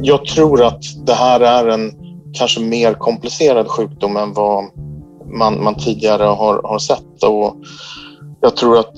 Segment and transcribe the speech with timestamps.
[0.00, 1.92] jag tror att det här är en
[2.32, 4.64] kanske mer komplicerad sjukdom än vad
[5.38, 7.22] man, man tidigare har, har sett.
[7.22, 7.56] Och
[8.40, 8.94] jag tror att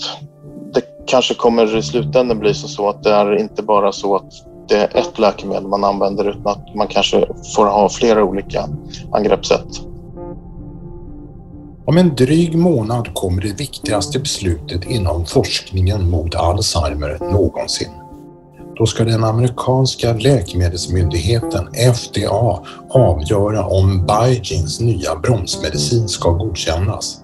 [0.74, 4.32] det kanske kommer i slutändan bli så att det är inte bara så att
[4.68, 7.26] det är ett läkemedel man använder utan att man kanske
[7.56, 8.68] får ha flera olika
[9.12, 9.80] angreppssätt.
[11.84, 18.01] Om en dryg månad kommer det viktigaste beslutet inom forskningen mot Alzheimer någonsin.
[18.82, 27.16] Då ska den amerikanska läkemedelsmyndigheten FDA avgöra om Bigins nya bromsmedicin ska godkännas.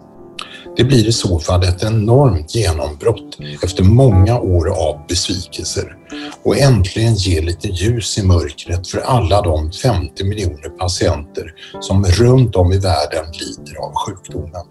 [0.77, 5.97] Det blir i så fall ett enormt genombrott efter många år av besvikelser
[6.43, 12.57] och äntligen ge lite ljus i mörkret för alla de 50 miljoner patienter som runt
[12.57, 14.67] om i världen lider av sjukdomen.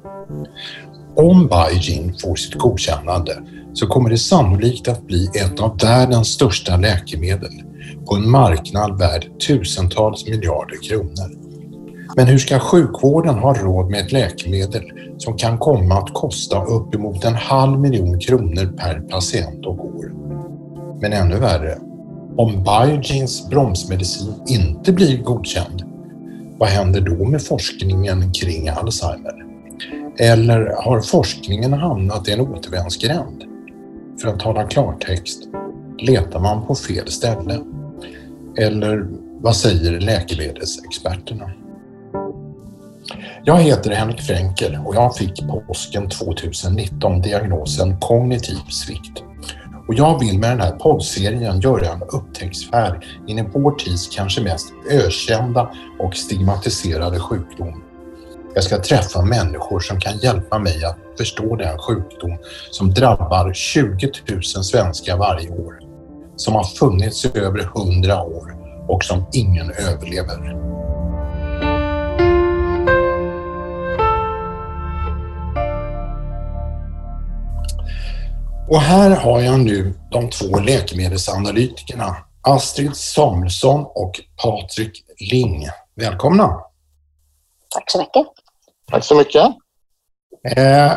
[1.16, 3.44] Om Biogen får sitt godkännande
[3.80, 7.52] så kommer det sannolikt att bli ett av världens största läkemedel
[8.06, 11.32] på en marknad värd tusentals miljarder kronor.
[12.16, 14.84] Men hur ska sjukvården ha råd med ett läkemedel
[15.18, 20.14] som kan komma att kosta uppemot en halv miljon kronor per patient och år?
[21.02, 21.78] Men ännu värre,
[22.38, 25.84] om Biogens bromsmedicin inte blir godkänd,
[26.58, 29.46] vad händer då med forskningen kring Alzheimer?
[30.20, 33.44] Eller har forskningen hamnat i en återvändsgränd?
[34.22, 35.40] För att tala klartext,
[35.98, 37.60] letar man på fel ställe?
[38.58, 39.08] Eller
[39.42, 41.52] vad säger läkemedelsexperterna?
[43.44, 49.24] Jag heter Henrik Fränkel och jag fick påsken 2019 diagnosen kognitiv svikt.
[49.88, 54.42] Och jag vill med den här poddserien göra en upptäcktsfärd in i vår tids kanske
[54.42, 57.84] mest ökända och stigmatiserade sjukdom.
[58.58, 62.38] Jag ska träffa människor som kan hjälpa mig att förstå den sjukdom
[62.72, 65.80] som drabbar 20 000 svenskar varje år,
[66.36, 68.56] som har funnits i över 100 år
[68.88, 70.56] och som ingen överlever.
[78.70, 85.68] Och här har jag nu de två läkemedelsanalytikerna Astrid Samuelsson och Patrik Ling.
[85.96, 86.60] Välkomna!
[87.70, 88.47] Tack så mycket.
[88.92, 89.44] Tack så mycket.
[90.58, 90.92] Eh,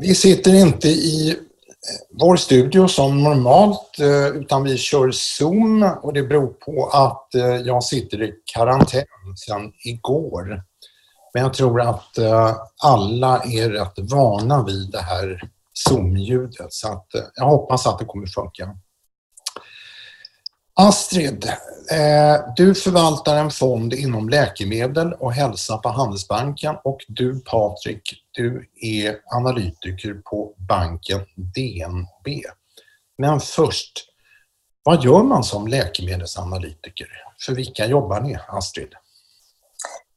[0.00, 6.12] vi sitter inte i eh, vår studio som normalt eh, utan vi kör Zoom och
[6.12, 9.04] det beror på att eh, jag sitter i karantän
[9.46, 10.62] sedan igår.
[11.34, 12.18] Men jag tror att
[12.84, 15.42] alla är rätt vana vid det här
[15.74, 16.66] Zoom-ljudet.
[16.72, 18.76] Så att, jag hoppas att det kommer funka.
[20.74, 21.44] Astrid,
[21.90, 28.70] eh, du förvaltar en fond inom läkemedel och hälsa på Handelsbanken och du Patrik, du
[28.82, 32.44] är analytiker på banken DNB.
[33.18, 33.92] Men först,
[34.82, 37.08] vad gör man som läkemedelsanalytiker?
[37.46, 38.94] För vilka jobbar ni, Astrid?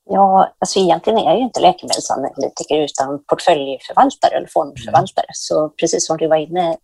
[0.09, 5.25] Ja, alltså egentligen är jag ju inte läkemedelsanalytiker utan portföljförvaltare eller fondförvaltare.
[5.25, 5.33] Mm.
[5.33, 6.77] Så precis som du var inne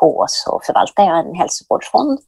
[0.00, 2.18] på så förvaltar jag en hälsovårdsfond.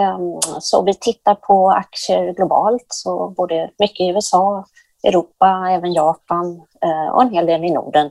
[0.00, 4.64] Ehm, så vi tittar på aktier globalt, så både mycket i USA,
[5.04, 6.46] Europa, även Japan
[6.84, 8.10] eh, och en hel del i Norden.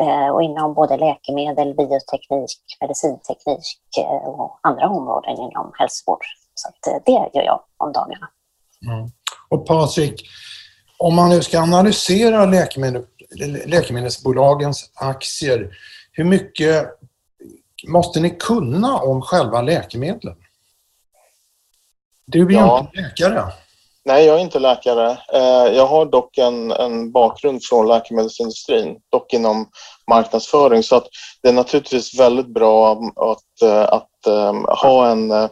[0.00, 6.24] Eh, och inom både läkemedel, bioteknik, medicinteknik eh, och andra områden inom hälsovård.
[6.54, 6.68] Så
[7.06, 8.28] det gör jag om dagarna.
[8.86, 9.10] Mm.
[9.48, 10.28] Och Patrik,
[10.98, 13.06] om man nu ska analysera läkemedel,
[13.66, 15.70] läkemedelsbolagens aktier,
[16.12, 16.86] hur mycket
[17.88, 20.36] måste ni kunna om själva läkemedlen?
[22.30, 22.80] Du är ja.
[22.80, 23.52] inte läkare.
[24.04, 25.10] Nej, jag är inte läkare.
[25.34, 29.68] Eh, jag har dock en, en bakgrund från läkemedelsindustrin, dock inom
[30.10, 30.82] marknadsföring.
[30.82, 31.06] Så att
[31.42, 34.52] det är naturligtvis väldigt bra att, att, att eh,
[34.82, 35.48] ha en eh,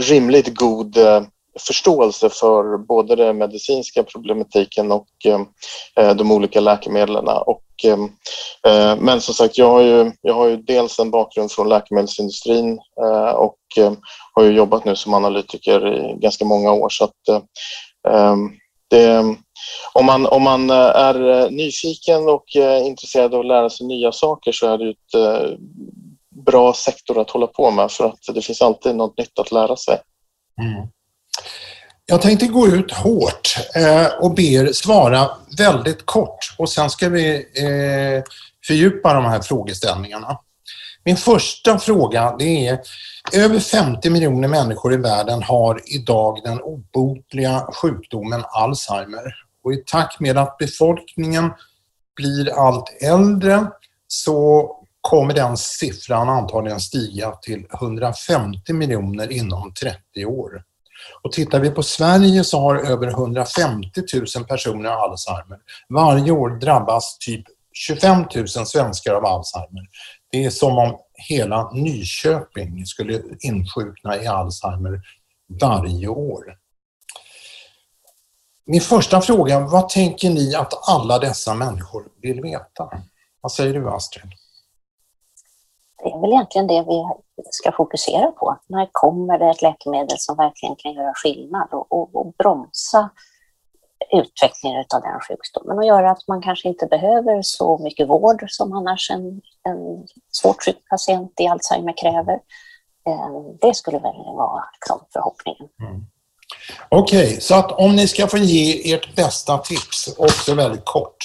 [0.00, 0.96] rimligt god
[1.58, 5.40] förståelse för både den medicinska problematiken och eh,
[5.96, 7.28] eh de olika läkemedlen.
[7.28, 7.98] Och, eh,
[8.72, 12.78] eh, men som sagt, jag har, ju, jag har ju dels en bakgrund från läkemedelsindustrin
[13.02, 13.92] eh, och eh,
[14.34, 16.88] har ju jobbat nu som analytiker i ganska många år.
[16.88, 17.44] Så att,
[18.90, 19.36] det,
[19.92, 22.44] om, man, om man är nyfiken och
[22.84, 25.58] intresserad av att lära sig nya saker så är det ett
[26.46, 29.76] bra sektor att hålla på med för att det finns alltid något nytt att lära
[29.76, 29.98] sig.
[30.62, 30.88] Mm.
[32.10, 37.08] Jag tänkte gå ut hårt eh, och be er svara väldigt kort och sen ska
[37.08, 38.24] vi eh,
[38.66, 40.38] fördjupa de här frågeställningarna.
[41.04, 42.80] Min första fråga det är,
[43.32, 49.34] över 50 miljoner människor i världen har idag den obotliga sjukdomen Alzheimer.
[49.64, 51.50] Och i takt med att befolkningen
[52.16, 53.66] blir allt äldre
[54.08, 54.70] så
[55.00, 60.62] kommer den siffran antagligen stiga till 150 miljoner inom 30 år.
[61.22, 64.02] Och tittar vi på Sverige så har över 150
[64.36, 65.58] 000 personer Alzheimer.
[65.88, 69.82] Varje år drabbas typ 25 000 svenskar av Alzheimer.
[70.30, 70.98] Det är som om
[71.28, 75.00] hela Nyköping skulle insjukna i Alzheimer
[75.60, 76.56] varje år.
[78.66, 82.90] Min första fråga, vad tänker ni att alla dessa människor vill veta?
[83.40, 84.32] Vad säger du Astrid?
[86.02, 87.04] Det är väl egentligen det vi
[87.50, 88.58] ska fokusera på.
[88.66, 93.10] När kommer det ett läkemedel som verkligen kan göra skillnad och, och, och bromsa
[94.12, 98.72] utvecklingen av den sjukdomen och göra att man kanske inte behöver så mycket vård som
[98.72, 102.38] annars en, en svårt sjuk patient i Alzheimer kräver.
[103.08, 105.68] Eh, det skulle väl vara liksom förhoppningen.
[105.80, 106.06] Mm.
[106.88, 111.16] Okej, okay, så att om ni ska få ge ert bästa tips, också väldigt kort.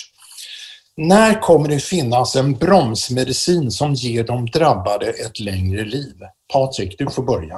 [0.97, 6.15] När kommer det finnas en bromsmedicin som ger de drabbade ett längre liv?
[6.53, 7.57] Patrik, du får börja.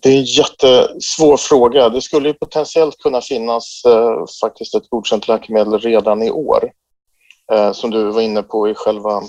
[0.00, 1.88] Det är en jättesvår fråga.
[1.88, 6.70] Det skulle ju potentiellt kunna finnas eh, faktiskt ett godkänt läkemedel redan i år.
[7.52, 9.22] Eh, som du var inne på i själva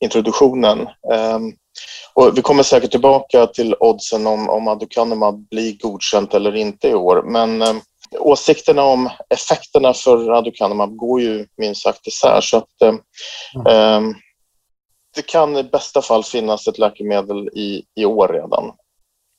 [0.00, 0.80] introduktionen.
[1.12, 1.38] Eh,
[2.14, 6.94] och vi kommer säkert tillbaka till oddsen om, om aducanumab blir godkänt eller inte i
[6.94, 7.22] år.
[7.26, 7.74] Men eh,
[8.18, 12.40] åsikterna om effekterna för aducanumab går ju minst sagt isär.
[12.40, 12.94] Så att, eh,
[13.54, 13.66] mm.
[13.66, 14.14] Ehm,
[15.14, 18.72] det kan i bästa fall finnas ett läkemedel i, i år redan.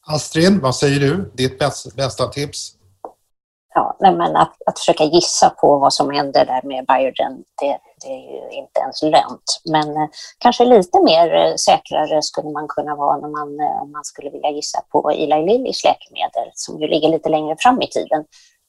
[0.07, 1.31] Astrid, vad säger du?
[1.35, 2.75] Ditt bästa, bästa tips?
[3.73, 8.11] Ja, men att, att försöka gissa på vad som händer där med Biogen, det, det
[8.11, 9.49] är ju inte ens lönt.
[9.71, 13.91] Men eh, kanske lite mer eh, säkrare skulle man kunna vara när man, eh, om
[13.91, 17.87] man skulle vilja gissa på Eli Lillys läkemedel som ju ligger lite längre fram i
[17.87, 18.25] tiden.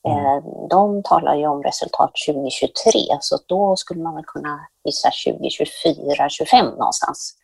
[0.09, 0.19] Mm.
[0.19, 5.95] Eh, de talar ju om resultat 2023, så då skulle man väl kunna gissa 2024,
[5.95, 7.35] 2025 någonstans.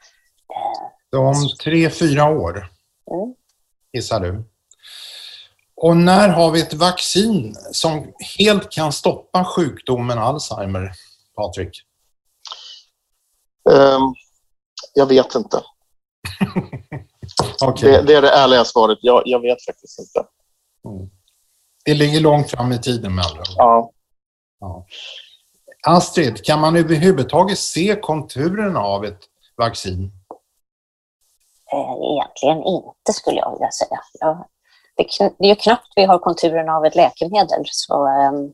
[1.10, 2.56] Så om tre, fyra år,
[3.10, 3.34] mm.
[3.92, 4.44] gissar du?
[5.76, 10.92] Och när har vi ett vaccin som helt kan stoppa sjukdomen Alzheimer,
[11.36, 11.82] Patrik?
[13.70, 14.14] Um,
[14.94, 15.62] jag vet inte.
[17.66, 17.90] okay.
[17.90, 18.98] det, det, är det ärliga svaret.
[19.02, 20.28] Jag, jag vet faktiskt inte.
[20.88, 21.10] Mm.
[21.86, 23.90] Det ligger långt fram i tiden med andra ja.
[24.60, 24.86] ja.
[25.86, 29.20] Astrid, kan man överhuvudtaget se konturerna av ett
[29.56, 30.12] vaccin?
[31.72, 34.00] Egentligen inte skulle jag vilja säga.
[34.96, 38.52] Det, är ju knappt vi har konturerna av ett läkemedel så um, mm.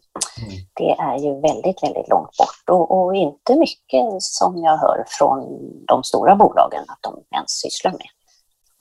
[0.75, 5.45] det är ju väldigt, väldigt långt bort och, och, inte mycket som jag hör från
[5.87, 8.09] de stora bolagen att de ens sysslar med.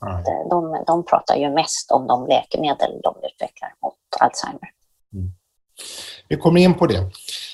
[0.02, 0.48] Mm.
[0.50, 4.70] De, de pratar ju mest om de läkemedel de utvecklar mot Alzheimer.
[5.14, 5.32] Mm.
[6.28, 7.10] Vi kommer in på det.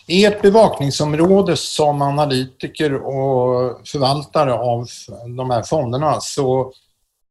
[0.06, 4.86] I ett bevakningsområde som analytiker och förvaltare av
[5.36, 6.72] de här fonderna så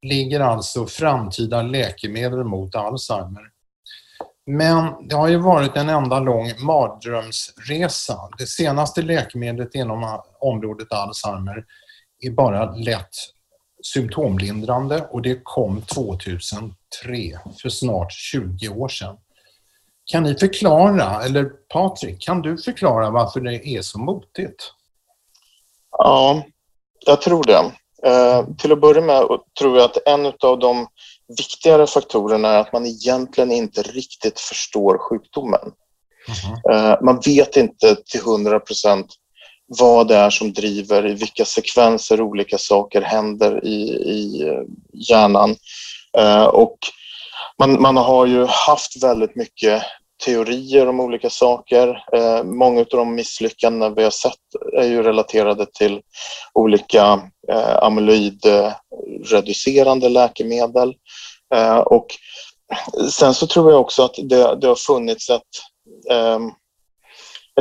[0.01, 3.41] ligger alltså framtida läkemedel mot Alzheimer.
[4.45, 8.17] Men det har ju varit en enda lång mardrömsresa.
[8.37, 11.65] Det senaste läkemedlet inom området Alzheimer
[12.19, 13.09] är bara lätt
[13.83, 16.71] symptomlindrande och det kom 2003,
[17.61, 19.17] för snart 20 år sedan.
[20.05, 24.73] Kan ni förklara, eller Patrik, kan du förklara varför det är så motigt?
[25.97, 26.43] Ja,
[27.05, 27.71] jag tror det.
[28.03, 29.25] Eh, till att börja med
[29.59, 30.87] tror jag att en av de
[31.37, 35.71] viktigare faktorerna är att man egentligen inte riktigt förstår sjukdomen.
[36.27, 36.75] Mm.
[36.75, 39.07] Eh, man vet inte till 100 procent
[39.67, 44.61] vad det är som driver, i vilka sekvenser olika saker händer i, i eh,
[44.93, 45.55] hjärnan.
[46.17, 46.77] Eh, och
[47.59, 49.83] man, man har ju haft väldigt mycket
[50.25, 52.03] teorier om olika saker.
[52.13, 54.33] Eh, många av de misslyckanden vi har sett
[54.77, 56.01] är ju relaterade till
[56.53, 57.21] olika
[57.51, 60.93] eh, amyloidreducerande läkemedel.
[61.55, 62.07] Eh, och
[63.11, 65.41] sen så tror jag också att det, det har funnits ett,
[66.11, 66.39] eh,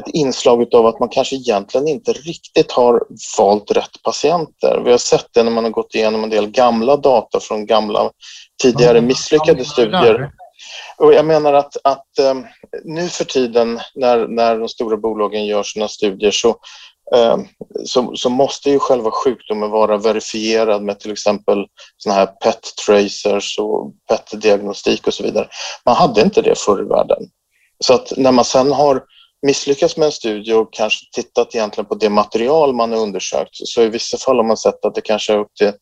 [0.01, 3.03] ett inslag av att man kanske egentligen inte riktigt har
[3.39, 4.83] valt rätt patienter.
[4.85, 8.11] Vi har sett det när man har gått igenom en del gamla data från gamla
[8.63, 10.31] tidigare misslyckade studier
[10.97, 12.47] och jag menar att, att um,
[12.85, 16.57] nu för tiden när, när de stora bolagen gör sina studier så,
[17.15, 17.47] um,
[17.85, 23.93] så, så, måste ju själva sjukdomen vara verifierad med till exempel såna här PET-tracers och
[24.09, 25.49] PET-diagnostik och så vidare.
[25.85, 27.23] Man hade inte det förr i världen.
[27.85, 29.03] Så att när man sen har
[29.43, 33.83] misslyckats med en studie och kanske tittat egentligen på det material man har undersökt så
[33.83, 35.73] i vissa fall har man sett att det kanske är upp till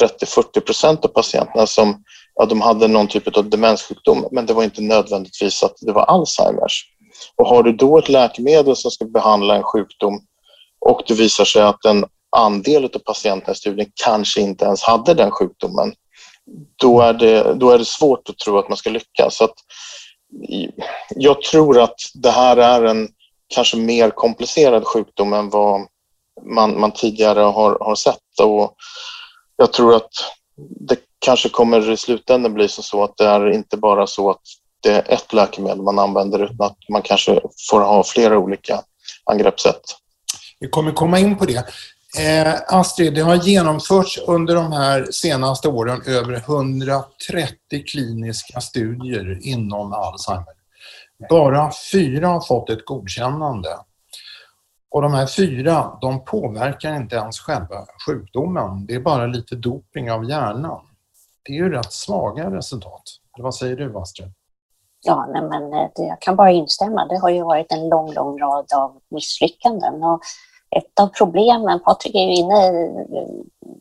[0.00, 2.02] 30-40 procent av patienterna som
[2.34, 6.02] ja, de hade någon typ av demenssjukdom, men det var inte nödvändigtvis att det var
[6.02, 6.84] Alzheimers.
[7.36, 10.20] Och har du då ett läkemedel som ska behandla en sjukdom
[10.86, 12.04] och det visar sig att en
[12.36, 15.92] andel av patienterna i studien kanske inte ens hade den sjukdomen,
[16.76, 19.36] då är, det, då är det svårt att tro att man ska lyckas.
[19.36, 19.54] Så att,
[21.14, 23.08] jag tror att det här är en
[23.48, 25.86] kanske mer komplicerad sjukdom än vad
[26.42, 28.40] man, man tidigare har, har sett.
[28.42, 28.74] Och
[29.56, 30.10] jag tror att
[30.80, 34.42] det kanske kommer i slutändan bli så att det är inte bara så att
[34.80, 38.80] det är ett läkemedel man använder utan att man kanske får ha flera olika
[39.24, 39.82] angreppssätt.
[40.60, 41.64] Vi kommer komma in på det.
[42.16, 49.92] Eh, Astrid, det har genomförts under de här senaste åren över 130 kliniska studier inom
[49.92, 50.54] Alzheimer.
[51.30, 53.68] Bara fyra har fått ett godkännande.
[54.90, 58.86] Och de här fyra, de påverkar inte ens själva sjukdomen.
[58.86, 60.80] Det är bara lite doping av hjärnan.
[61.42, 63.02] Det är ju rätt svaga resultat.
[63.36, 64.32] Eller vad säger du, Astrid?
[65.02, 67.06] Ja, nej, men eh, det, jag kan bara instämma.
[67.06, 70.04] Det har ju varit en lång, lång rad av misslyckanden.
[70.04, 70.20] Och
[70.76, 72.96] ett av problemen, Patrik är ju inne i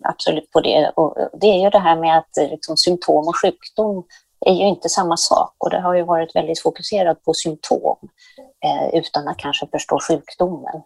[0.04, 4.04] absolut på det, och det är ju det här med att liksom, symptom och sjukdom
[4.46, 7.98] är ju inte samma sak och det har ju varit väldigt fokuserat på symptom
[8.66, 10.82] eh, utan att kanske förstå sjukdomen.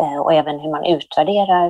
[0.00, 1.66] Eh, och även hur man utvärderar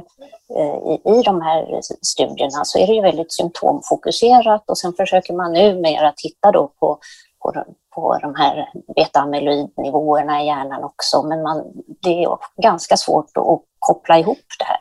[0.56, 5.34] eh, i, i de här studierna så är det ju väldigt symptomfokuserat och sen försöker
[5.34, 6.98] man numera titta då på,
[7.42, 7.64] på,
[7.94, 11.64] på de här beta-amyloidnivåerna i hjärnan också men man,
[12.02, 14.80] det är ganska svårt att koppla ihop det här.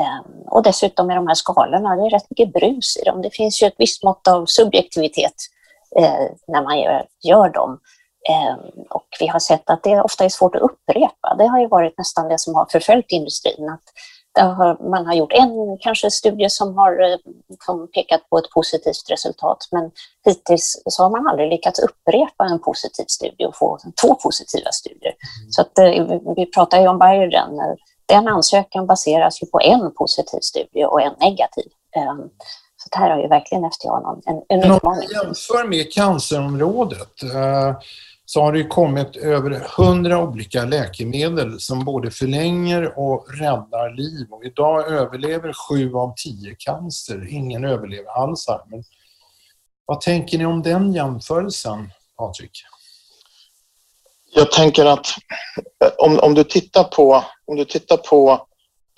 [0.00, 3.22] Ehm, och dessutom är de här skalorna, det är rätt mycket brus i dem.
[3.22, 5.34] Det finns ju ett visst mått av subjektivitet
[5.98, 7.80] eh, när man gör, gör dem.
[8.28, 8.54] Eh,
[8.90, 11.34] och vi har sett att det ofta är svårt att upprepa.
[11.38, 13.68] Det har ju varit nästan det som har förföljt industrin.
[13.68, 13.82] Att
[14.38, 17.16] har, man har gjort en kanske studie som har eh,
[17.64, 19.90] som pekat på ett positivt resultat men
[20.24, 25.12] hittills så har man aldrig lyckats upprepa en positiv studie och få två positiva studier.
[25.12, 25.50] Mm.
[25.50, 27.50] Så att, eh, vi pratar ju om Biogen.
[28.10, 31.66] Den ansökan baseras ju på en positiv studie och en negativ.
[31.96, 32.14] Eh,
[32.76, 34.82] så det här har ju verkligen FDA en, en utmaning.
[34.82, 37.78] Om vi jämför med cancerområdet eh,
[38.24, 44.26] så har det kommit över hundra olika läkemedel som både förlänger och räddar liv.
[44.30, 47.26] Och idag överlever sju av tio cancer.
[47.30, 48.84] Ingen överlever Alzheimer.
[49.86, 52.64] Vad tänker ni om den jämförelsen, Patrik?
[54.32, 55.06] Jag tänker att
[55.84, 58.46] eh, om, om, du tittar på, om du tittar på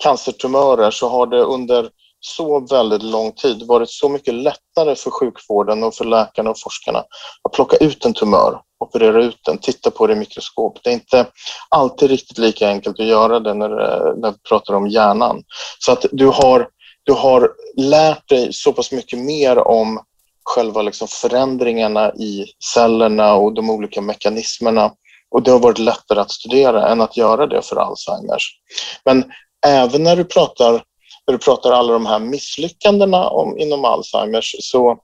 [0.03, 5.83] cancertumörer så har det under så väldigt lång tid varit så mycket lättare för sjukvården
[5.83, 6.99] och för läkarna och forskarna
[7.43, 10.79] att plocka ut en tumör, operera ut den, titta på det i mikroskop.
[10.83, 11.27] Det är inte
[11.69, 15.43] alltid riktigt lika enkelt att göra det när, eh, när vi pratar om hjärnan.
[15.79, 16.67] Så att du har,
[17.03, 19.99] du har lärt dig så pass mycket mer om
[20.43, 24.91] själva liksom förändringarna i cellerna och de olika mekanismerna
[25.33, 28.59] och det har varit lättare att studera än att göra det för Alzheimers.
[29.05, 29.23] Men
[29.65, 30.83] även när du pratar
[31.27, 34.99] när du pratar alla de här misslyckandena om, inom Alzheimers så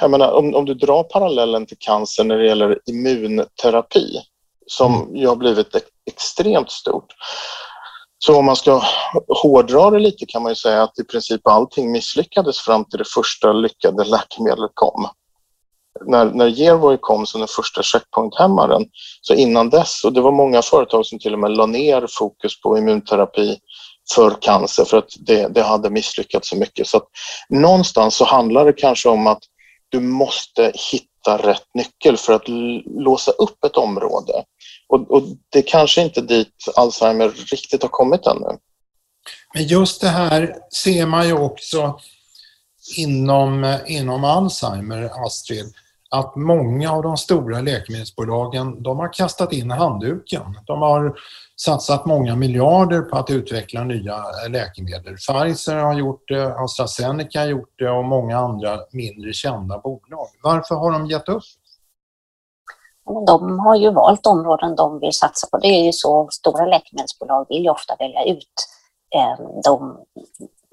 [0.00, 4.20] jag menar, om, om du drar parallellen till cancer när det gäller immunterapi
[4.66, 5.16] som mm.
[5.16, 5.76] ju har blivit
[6.10, 7.06] extremt stort.
[8.18, 8.82] Så om man ska
[9.42, 13.08] hårdra det lite kan man ju säga att i princip allting misslyckades fram till det
[13.14, 15.08] första lyckade läkemedlet kom.
[16.06, 18.84] När, när Yervoy kom som den första checkpointhämmaren,
[19.20, 22.60] så innan dess, och det var många företag som till och med la ner fokus
[22.60, 23.58] på immunterapi
[24.14, 26.86] för cancer för att det, det hade misslyckats så mycket.
[26.86, 27.06] Så att
[27.48, 29.42] någonstans så handlar det kanske om att
[29.88, 32.48] du måste hitta rätt nyckel för att
[32.86, 34.44] låsa upp ett område.
[34.88, 35.22] Och, och
[35.52, 38.58] det kanske inte dit Alzheimer riktigt har kommit ännu.
[39.54, 41.98] Men just det här ser man ju också
[42.96, 45.74] inom, inom Alzheimer, Astrid,
[46.18, 50.42] att många av de stora läkemedelsbolagen de har kastat in handduken.
[50.66, 51.18] De har
[51.60, 55.14] satsat många miljarder på att utveckla nya läkemedel.
[55.14, 60.28] Pfizer har gjort det, AstraZeneca har gjort det och många andra mindre kända bolag.
[60.42, 61.42] Varför har de gett upp?
[63.26, 65.58] De har ju valt områden de vill satsa på.
[65.58, 68.54] Det är ju så, stora läkemedelsbolag vill ju ofta välja ut
[69.14, 69.98] eh, de,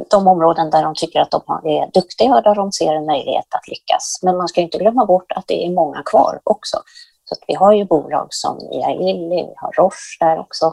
[0.10, 3.46] de områden där de tycker att de är duktiga och där de ser en möjlighet
[3.56, 4.20] att lyckas.
[4.24, 6.78] Men man ska inte glömma bort att det är många kvar också.
[7.26, 10.66] Så vi har ju bolag som Eli vi har Roche där också,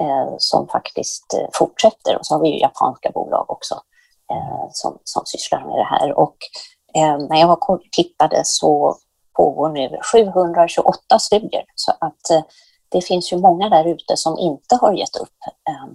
[0.00, 2.18] eh, som faktiskt eh, fortsätter.
[2.18, 3.74] Och så har vi ju japanska bolag också
[4.30, 6.18] eh, som, som sysslar med det här.
[6.18, 6.36] Och
[6.94, 8.96] eh, när jag var tittade så
[9.36, 11.64] pågår nu 728 studier.
[11.74, 12.42] Så att eh,
[12.88, 15.38] det finns ju många där ute som inte har gett upp.
[15.68, 15.94] Eh,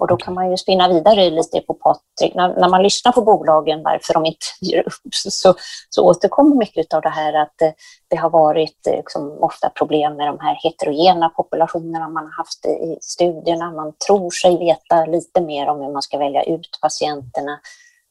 [0.00, 2.34] Eh, och då kan man ju spinna vidare lite på Patrik.
[2.34, 5.54] När, när man lyssnar på bolagen varför de inte ger upp så,
[5.90, 7.74] så återkommer mycket av det här att det,
[8.08, 12.66] det har varit eh, liksom, ofta problem med de här heterogena populationerna man har haft
[12.66, 13.70] i studierna.
[13.70, 17.60] Man tror sig veta lite mer om hur man ska välja ut patienterna.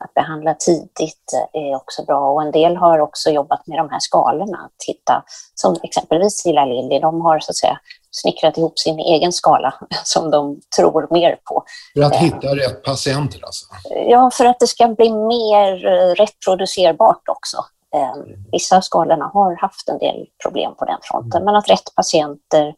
[0.04, 4.00] Att behandla tidigt är också bra och en del har också jobbat med de här
[4.00, 4.58] skalorna.
[4.58, 5.24] Att hitta,
[5.56, 7.80] som exempelvis Lilla Lilly, de har så att säga
[8.12, 9.74] snickrat ihop sin egen skala
[10.04, 11.64] som de tror mer på.
[11.94, 13.66] För att hitta rätt patienter alltså?
[14.08, 15.76] Ja, för att det ska bli mer
[16.16, 17.58] reproducerbart också.
[17.96, 18.46] Mm.
[18.52, 21.46] Vissa av skalorna har haft en del problem på den fronten, mm.
[21.46, 22.76] men att rätt patienter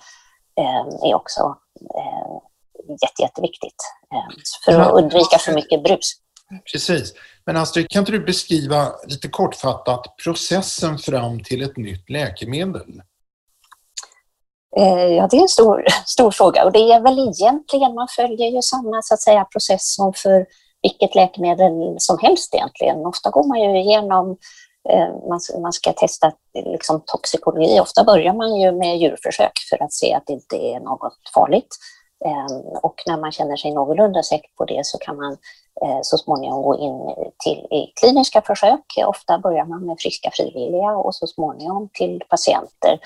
[1.03, 1.55] är också
[3.01, 3.75] jätte, jätteviktigt
[4.65, 6.13] för att undvika för mycket brus.
[6.71, 7.13] Precis.
[7.45, 13.01] Men Astrid, kan inte du beskriva lite kortfattat processen fram till ett nytt läkemedel?
[14.77, 18.47] Eh, ja, det är en stor, stor fråga och det är väl egentligen, man följer
[18.47, 20.45] ju samma så att säga, process som för
[20.81, 23.05] vilket läkemedel som helst egentligen.
[23.05, 24.37] Ofta går man ju igenom,
[24.89, 30.13] eh, man, ska testa liksom, toxikologi, ofta börjar man ju med djurförsök för att se
[30.13, 31.75] att det inte är något farligt.
[32.25, 35.31] Ehm, och när man känner sig någorlunda säker på det så kan man
[35.81, 38.85] eh, så småningom gå in till i kliniska försök.
[39.05, 42.99] Ofta börjar man med friska frivilliga och så småningom till patienter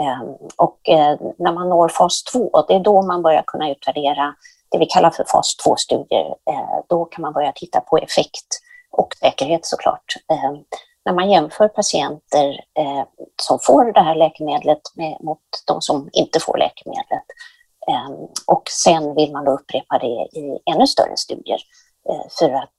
[0.00, 0.22] Eh,
[0.56, 4.34] och eh, när man når fas 2, det är då man börjar kunna utvärdera
[4.70, 6.26] det vi kallar för fas 2-studier.
[6.50, 8.46] Eh, då kan man börja titta på effekt
[8.90, 10.14] och säkerhet såklart.
[11.04, 12.60] När man jämför patienter
[13.42, 14.80] som får det här läkemedlet
[15.20, 17.24] mot de som inte får läkemedlet.
[18.46, 21.60] Och sen vill man då upprepa det i ännu större studier
[22.38, 22.74] för att,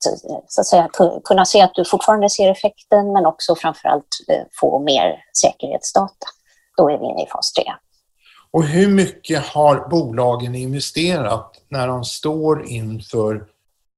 [0.47, 0.89] så att säga,
[1.23, 4.17] kunna se att du fortfarande ser effekten men också framförallt
[4.59, 6.27] få mer säkerhetsdata
[6.79, 7.63] då är vi inne i fas 3.
[8.51, 13.45] Och hur mycket har bolagen investerat när de står inför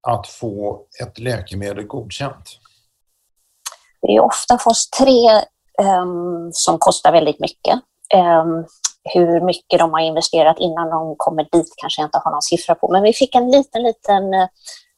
[0.07, 2.45] att få ett läkemedel godkänt?
[4.01, 7.73] Det är ofta fas 3 um, ehm, som kostar väldigt mycket.
[8.15, 8.65] Um,
[9.03, 12.75] hur mycket de har investerat innan de kommer dit kanske jag inte har någon siffra
[12.75, 14.47] på, men vi fick en liten, liten uh,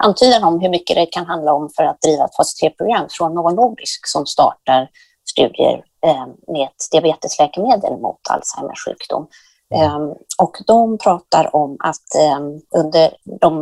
[0.03, 3.33] antydan om hur mycket det kan handla om för att driva ett fas 3-program från
[3.33, 4.89] Novo Nordisk som startar
[5.25, 9.27] studier Eh, med ett diabetesläkemedel mot Alzheimers sjukdom.
[9.75, 10.09] Mm.
[10.37, 13.53] Och de pratar om att ehm, under de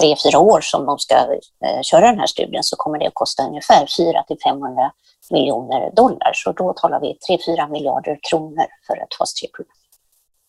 [0.00, 3.14] tre, fyra år som de ska eh, köra den här studien så kommer det att
[3.14, 4.92] kosta ungefär 4 till 500
[5.30, 6.30] miljoner dollar.
[6.34, 9.76] Så då talar vi 3-4 miljarder kronor för ett fas 3-program.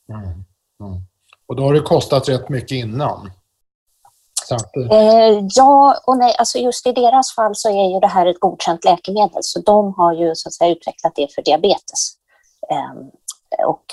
[0.10, 0.46] Mm.
[0.80, 1.02] Mm.
[1.48, 3.32] Och då har det kostat rätt mycket innan?
[4.92, 8.40] Eh, ja och nej, alltså just i deras fall så är ju det här ett
[8.40, 12.02] godkänt läkemedel så de har ju så att säga utvecklat det för diabetes.
[12.70, 13.86] Eh, och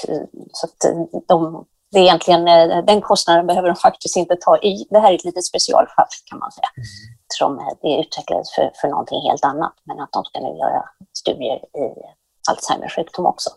[0.52, 4.86] så att de, det är egentligen, eh, den kostnaden behöver de faktiskt inte ta i.
[4.90, 6.68] Det här är ett litet specialfall kan man säga.
[6.76, 6.86] Mm.
[7.38, 10.84] Som det utvecklades för, för någonting helt annat men att de ska nu göra
[11.18, 11.86] studier i
[12.50, 13.50] Alzheimers sjukdom också.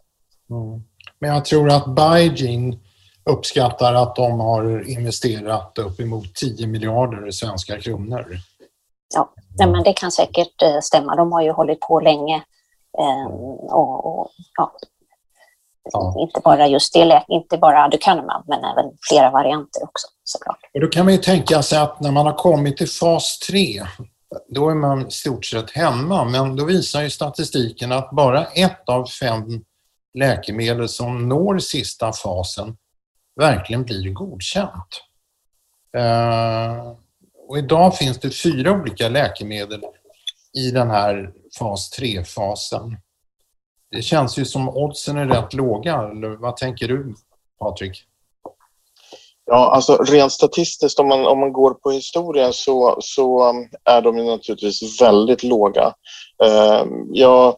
[0.50, 0.84] Mm.
[1.20, 2.85] Men jag tror att Beijing
[3.30, 8.38] uppskattar att de har investerat uppemot 10 miljarder svenska kronor.
[9.14, 11.16] Ja, men det kan säkert eh, stämma.
[11.16, 12.36] De har ju hållit på länge.
[12.98, 13.34] Eh,
[13.72, 14.72] och, och ja.
[15.92, 16.16] Ja.
[16.20, 20.60] Inte bara just det, inte bara aducanumab, men även flera varianter också såklart.
[20.74, 23.84] Och då kan man ju tänka sig att när man har kommit till fas 3,
[24.50, 28.90] då är man i stort sett hemma, men då visar ju statistiken att bara ett
[28.90, 29.64] av fem
[30.14, 32.78] läkemedel som når sista fasen
[33.36, 35.04] verkligen blir godkänt.
[35.98, 36.94] Eh,
[37.48, 39.82] och idag finns det fyra olika läkemedel
[40.58, 42.98] i den här fas 3-fasen.
[43.92, 47.16] Det känns ju som oddsen är rätt låga, eller vad tänker du
[47.60, 48.04] Patrik?
[49.46, 54.02] Ja, alltså rent statistiskt om man, om man går på historien så, så eh, är
[54.02, 55.94] de ju naturligtvis väldigt låga.
[56.44, 57.56] Eh, jag,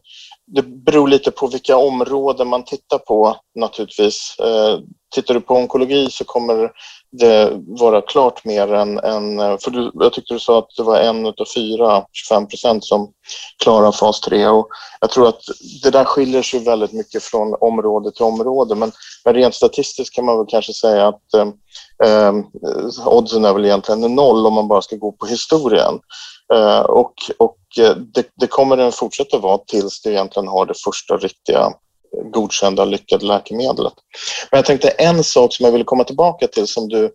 [0.54, 4.36] det beror lite på vilka områden man tittar på naturligtvis.
[4.38, 4.78] Eh,
[5.14, 6.70] tittar du på onkologi så kommer
[7.10, 8.98] det vara klart mer än...
[8.98, 12.46] än eh, för du, jag tyckte du sa att det var en av fyra, 25
[12.46, 13.12] procent, som
[13.62, 14.48] klarar fas 3.
[14.48, 14.68] Och
[15.00, 15.40] jag tror att
[15.82, 18.74] det där skiljer sig väldigt mycket från område till område.
[18.74, 18.92] Men,
[19.24, 21.48] men rent statistiskt kan man väl kanske säga att eh,
[22.04, 22.32] eh
[23.06, 25.94] oddsen är väl egentligen noll om man bara ska gå på historien.
[26.54, 30.82] Eh, och och eh, det, det kommer den fortsätta vara tills det egentligen har det
[30.84, 31.72] första riktiga
[32.32, 33.92] godkända lyckade läkemedlet.
[34.50, 37.10] Men jag tänkte en sak som jag vill komma tillbaka till som du,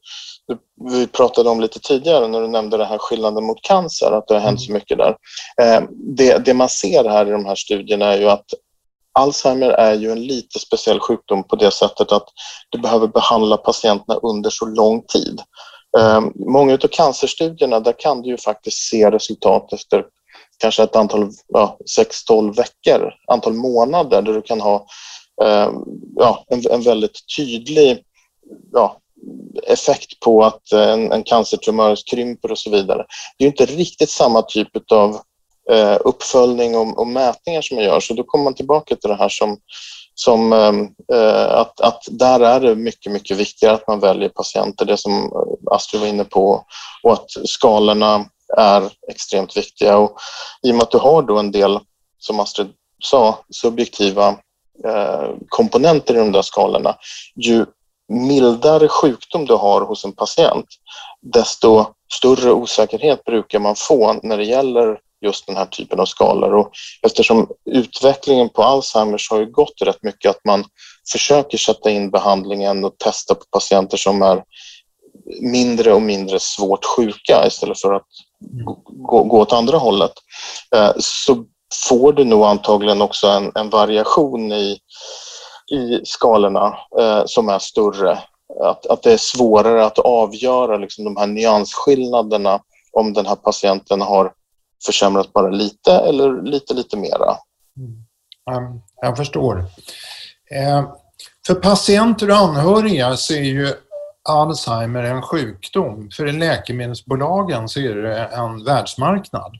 [0.47, 0.57] du,
[0.91, 4.33] vi pratade om lite tidigare när du nämnde den här skillnaden mot cancer, att det
[4.33, 4.79] har hänt så mm.
[4.79, 5.15] mycket där.
[5.61, 8.45] Eh, det, det man ser här i de här studierna är ju att
[9.19, 12.27] Alzheimer är ju en lite speciell sjukdom på det sättet att
[12.69, 15.41] du behöver behandla patienterna under så lång tid.
[15.99, 20.05] Ehm, många av cancerstudierna, där kan du ju faktiskt se resultat efter
[20.57, 21.77] kanske ett antal, ja,
[22.29, 24.85] 6-12 veckor, antal månader där du kan ha
[25.43, 25.73] ehm,
[26.15, 28.03] ja, en, en väldigt tydlig
[28.71, 28.97] ja,
[29.67, 33.05] effekt på att en, en cancertumör krymper och så vidare.
[33.37, 35.19] Det är inte riktigt samma typ av
[35.71, 37.99] eh, uppföljning och, och, mätningar som man gör.
[37.99, 39.57] Så då kommer man tillbaka till det här som,
[40.15, 44.85] som ehm, eh, att, att där är det mycket, mycket viktigare att man väljer patienter,
[44.85, 46.65] det som eh, Astrid var inne på,
[47.03, 48.25] och att skalorna
[48.57, 49.97] är extremt viktiga.
[49.97, 50.17] Och
[50.61, 51.79] I och med att du har då en del,
[52.19, 52.69] som Astrid
[53.03, 54.27] sa, subjektiva
[54.85, 56.95] eh, komponenter i de där skalorna,
[57.35, 57.65] ju
[58.07, 60.65] mildare sjukdom du har hos en patient,
[61.21, 66.55] desto större osäkerhet brukar man få när det gäller just den här typen av skalor.
[66.55, 70.65] Och eftersom utvecklingen på Alzheimers har ju gått rätt mycket att man
[71.11, 74.43] försöker sätta in behandlingen och testa på patienter som är
[75.41, 78.07] mindre och mindre svårt sjuka istället för att
[79.07, 80.11] gå, gå åt andra hållet,
[80.75, 81.45] eh, så
[81.89, 84.77] får du nog antagligen också en, en variation i,
[85.71, 88.19] i skalorna eh, som är större.
[88.63, 92.59] Att, att det är svårare att avgöra liksom, de här nyansskillnaderna
[92.91, 94.31] om den här patienten har
[94.85, 97.37] försämrat bara lite eller lite, lite mera.
[97.77, 98.81] Mm.
[99.01, 99.65] Jag förstår.
[100.51, 100.85] Eh,
[101.47, 103.73] för patienter och anhöriga så är ju
[104.29, 106.09] Alzheimer en sjukdom.
[106.17, 109.51] För läkemedelsbolagen så är det en världsmarknad.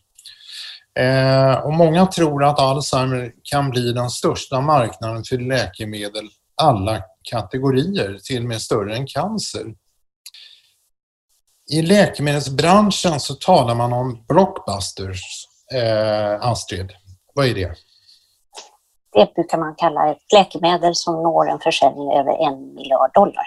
[1.00, 6.30] Eh, och många tror att Alzheimer kan bli den största marknaden för läkemedel
[6.62, 9.66] alla kategorier, till och med större än cancer.
[11.72, 15.22] I läkemedelsbranschen så talar man om blockbusters.
[15.74, 16.92] Eh, Astrid,
[17.34, 17.76] vad är det?
[19.14, 23.46] Det brukar man kalla ett läkemedel som når en försäljning över en miljard dollar.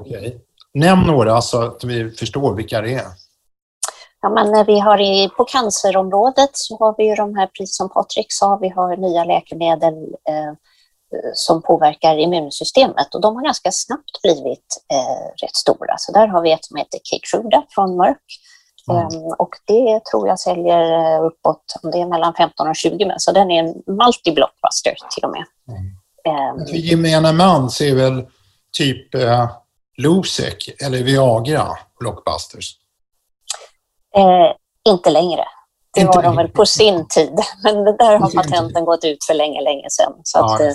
[0.00, 0.34] Okay.
[0.74, 3.06] Nämn några så att vi förstår vilka det är.
[4.20, 7.88] Ja, men vi har i, på cancerområdet så har vi ju de här, precis som
[7.88, 9.94] Patrik sa, vi har nya läkemedel
[10.28, 10.52] eh,
[11.34, 15.94] som påverkar immunsystemet och de har ganska snabbt blivit eh, rätt stora.
[15.98, 18.24] Så där har vi ett som heter Keytruda från Merck
[18.90, 19.06] mm.
[19.06, 23.06] um, och det tror jag säljer eh, uppåt, om det är mellan 15 och 20,
[23.06, 25.44] men så den är en multi-blockbuster till och med.
[25.68, 26.58] Mm.
[26.58, 28.26] Um, För gemene man ser väl
[28.72, 29.50] typ eh,
[29.96, 31.66] Losec eller Viagra
[32.00, 32.76] blockbusters?
[34.16, 34.52] Eh,
[34.92, 35.44] inte längre.
[35.98, 39.60] Det var de väl på sin tid, men där har patenten gått ut för länge,
[39.60, 40.12] länge sedan.
[40.22, 40.74] Så att, eh,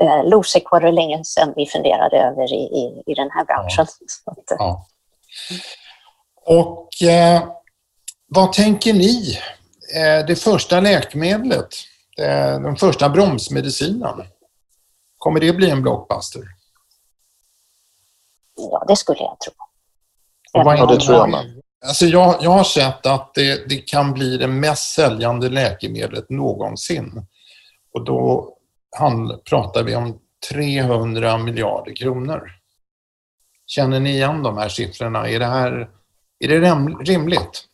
[0.00, 3.86] eh, Losec var det länge sedan vi funderade över i, i, i den här branschen.
[4.24, 4.32] Ja.
[4.32, 4.56] Att, eh.
[4.58, 4.86] ja.
[6.46, 7.42] Och eh,
[8.26, 9.38] vad tänker ni?
[9.96, 11.68] Eh, det första läkemedlet,
[12.18, 14.22] eh, den första bromsmedicinen,
[15.18, 16.42] kommer det bli en blockbuster?
[18.56, 19.52] Ja, det skulle jag tro.
[20.52, 21.62] Ja, det tror jag med.
[21.86, 27.26] Alltså jag, jag har sett att det, det kan bli det mest säljande läkemedlet någonsin.
[27.94, 28.50] Och då
[28.96, 30.18] han, pratar vi om
[30.52, 32.50] 300 miljarder kronor.
[33.66, 35.28] Känner ni igen de här siffrorna?
[35.28, 35.90] Är det, här,
[36.38, 36.60] är det
[37.12, 37.64] rimligt?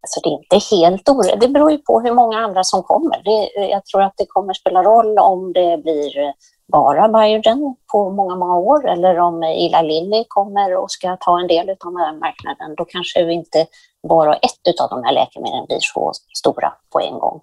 [0.00, 1.40] Alltså det är inte helt orimligt.
[1.40, 3.22] Det beror ju på hur många andra som kommer.
[3.24, 6.32] Det, jag tror att det kommer spela roll om det blir
[6.72, 11.46] bara Biogen på många, många år eller om Ila Lilly kommer och ska ta en
[11.46, 13.66] del av den här marknaden, då kanske vi inte
[14.08, 17.40] bara ett av de här läkemedlen blir så stora på en gång.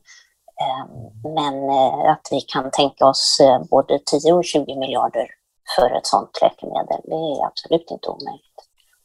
[0.61, 5.27] Ehm, men eh, att vi kan tänka oss eh, både 10 och 20 miljarder
[5.75, 8.55] för ett sådant läkemedel, det är absolut inte omöjligt.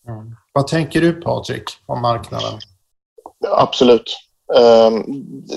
[0.08, 0.36] Mm.
[0.52, 2.58] Vad tänker du Patrik om marknaden?
[3.48, 4.16] Absolut.
[4.56, 5.04] Ehm,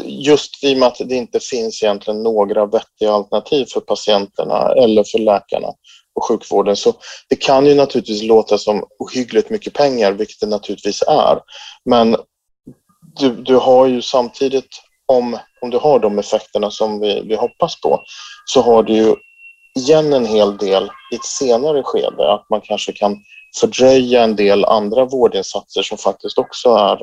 [0.05, 5.03] just i och med att det inte finns egentligen några vettiga alternativ för patienterna eller
[5.03, 5.67] för läkarna
[6.15, 6.75] och sjukvården.
[6.75, 6.93] Så
[7.29, 11.39] det kan ju naturligtvis låta som ohyggligt mycket pengar, vilket det naturligtvis är.
[11.85, 12.15] Men
[13.19, 14.69] du, du har ju samtidigt,
[15.05, 17.99] om, om du har de effekterna som vi, vi hoppas på,
[18.45, 19.15] så har du ju
[19.75, 23.17] igen en hel del i ett senare skede, att man kanske kan
[23.59, 26.99] fördröja en del andra vårdinsatser som faktiskt också är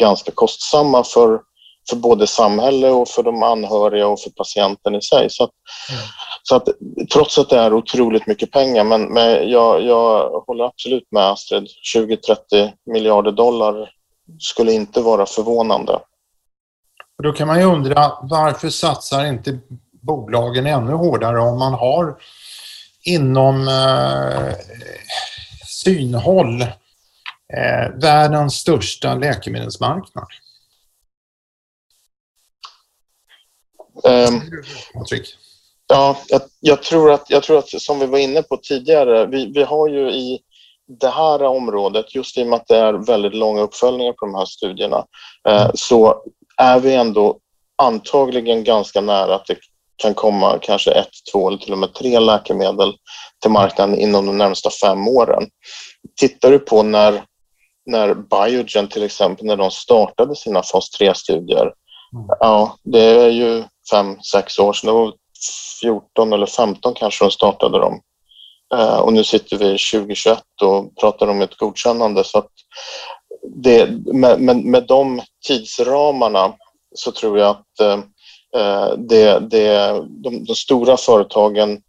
[0.00, 1.40] ganska kostsamma för,
[1.88, 5.30] för både samhälle och för de anhöriga och för patienten i sig.
[5.30, 5.50] Så att,
[5.90, 6.02] mm.
[6.42, 6.68] så att,
[7.12, 11.66] trots att det är otroligt mycket pengar, men, men jag, jag håller absolut med Astrid,
[11.94, 13.90] 20-30 miljarder dollar
[14.38, 16.00] skulle inte vara förvånande.
[17.22, 19.58] Då kan man ju undra varför satsar inte
[20.02, 22.16] bolagen ännu hårdare om man har
[23.04, 24.54] inom eh,
[25.66, 26.64] synhåll
[27.56, 30.26] eh, världens största läkemedelsmarknad.
[34.04, 34.42] Um,
[35.86, 39.52] ja, jag, jag, tror att, jag tror att, som vi var inne på tidigare, vi,
[39.54, 40.40] vi har ju i
[41.00, 44.34] det här området, just i och med att det är väldigt långa uppföljningar på de
[44.34, 45.04] här studierna,
[45.48, 46.22] eh, så
[46.56, 47.38] är vi ändå
[47.82, 49.56] antagligen ganska nära att det
[49.96, 52.92] kan komma kanske ett, två eller till och med tre läkemedel
[53.42, 55.48] till marknaden inom de närmsta fem åren.
[56.20, 57.24] Tittar du på när,
[57.86, 61.72] när Biogen till exempel, när de startade sina fas 3-studier,
[62.14, 62.26] mm.
[62.40, 65.12] ja, det är ju fem, sex år sedan, det var
[65.80, 68.00] 14 eller 15 kanske de startade dem.
[68.74, 72.24] Uh, och nu sitter vi 2021 och pratar om ett godkännande.
[72.24, 72.50] Så att
[73.56, 76.54] det, med, med, med de tidsramarna
[76.94, 77.80] så tror jag att
[78.56, 81.82] uh, det, det, de, de, stora företagen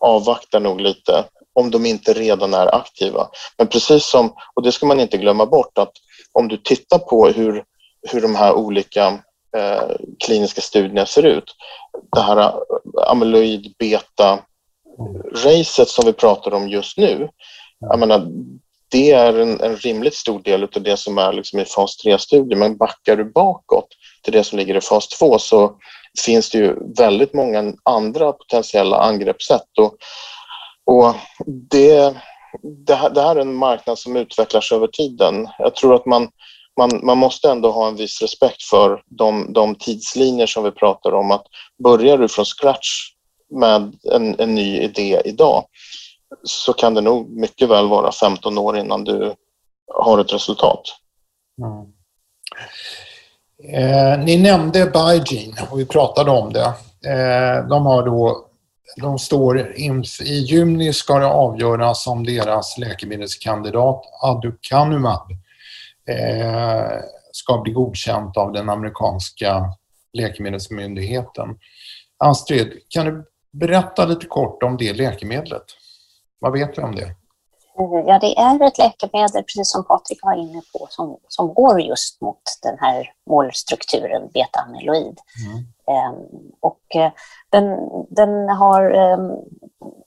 [0.00, 3.28] avvaktar nog lite om de inte redan är aktiva.
[3.58, 5.92] Men precis som, och det ska man inte glömma bort, att
[6.32, 7.64] om du tittar på hur,
[8.08, 9.06] hur de här olika
[9.56, 11.54] eh, kliniska studierna ser ut.
[12.16, 12.52] Det här eh,
[13.06, 14.38] amyloid beta
[15.44, 17.28] racet som vi pratar om just nu,
[17.80, 18.26] jag menar,
[18.90, 22.58] det är en, en rimligt stor del av det som är liksom i fas 3-studier.
[22.58, 23.88] Men backar du bakåt
[24.22, 25.76] till det som ligger i fas 2 så
[26.24, 29.78] finns det ju väldigt många andra potentiella angreppssätt.
[29.78, 29.94] Och,
[30.86, 31.14] och
[31.46, 32.14] det,
[32.62, 35.48] det, här, det här är en marknad som utvecklas över tiden.
[35.58, 36.28] Jag tror att man,
[36.78, 41.12] man, man måste ändå ha en viss respekt för de, de tidslinjer som vi pratar
[41.12, 41.30] om.
[41.30, 41.46] Att
[41.84, 42.88] börjar du från scratch
[43.50, 45.64] med en, en ny idé idag
[46.44, 49.34] så kan det nog mycket väl vara 15 år innan du
[49.94, 50.82] har ett resultat.
[51.62, 51.92] Mm.
[53.74, 56.72] Eh, ni nämnde Bygene och vi pratade om det.
[57.10, 58.49] Eh, de har då
[58.96, 65.30] de står in, I juni ska det avgöras om deras läkemedelskandidat Aducanumab
[66.08, 67.00] eh,
[67.32, 69.64] ska bli godkänt av den amerikanska
[70.12, 71.58] läkemedelsmyndigheten.
[72.18, 75.64] Astrid, kan du berätta lite kort om det läkemedlet?
[76.38, 77.14] Vad vet vi om det?
[78.06, 82.20] Ja, det är ett läkemedel, precis som Patrik var inne på, som, som går just
[82.20, 85.16] mot den här målstrukturen beta-amyloid.
[85.46, 85.66] Mm.
[85.90, 87.10] Um, och uh,
[87.50, 87.64] den,
[88.10, 89.36] den har um,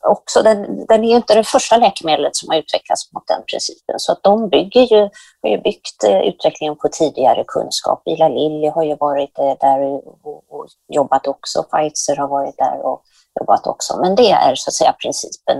[0.01, 4.11] också, den, den är inte det första läkemedlet som har utvecklats mot den principen, så
[4.11, 5.09] att de bygger ju,
[5.41, 8.01] har ju byggt uh, utvecklingen på tidigare kunskap.
[8.05, 13.03] Ila Lilly har ju varit där och, och, jobbat också, Pfizer har varit där och
[13.39, 15.57] jobbat också, men det är så att säga principen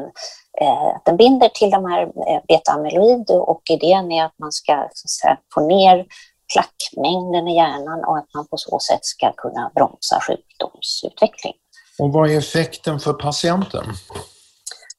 [0.61, 5.07] Eh, den binder till de här eh, beta-amyloid och idén är att man ska så
[5.07, 6.05] säga, få ner
[6.53, 11.53] plackmängden i hjärnan och att man på så sätt ska kunna bromsa sjukdomsutveckling.
[11.99, 13.85] Och vad är effekten för patienten?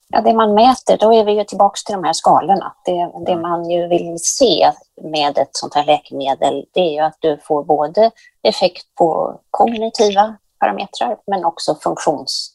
[0.09, 2.75] Ja, det man mäter, då är vi ju tillbaka till de här skalorna.
[2.85, 7.17] Det, det man ju vill se med ett sånt här läkemedel, det är ju att
[7.21, 8.11] du får både
[8.43, 12.54] effekt på kognitiva parametrar men också funktionseffekter.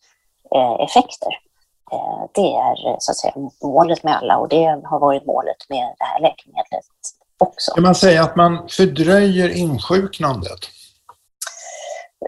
[1.91, 3.33] Eh, det är så att säga
[3.63, 6.85] målet med alla och det har varit målet med det här läkemedlet
[7.37, 7.71] också.
[7.71, 10.59] Kan man säga att man fördröjer insjuknandet?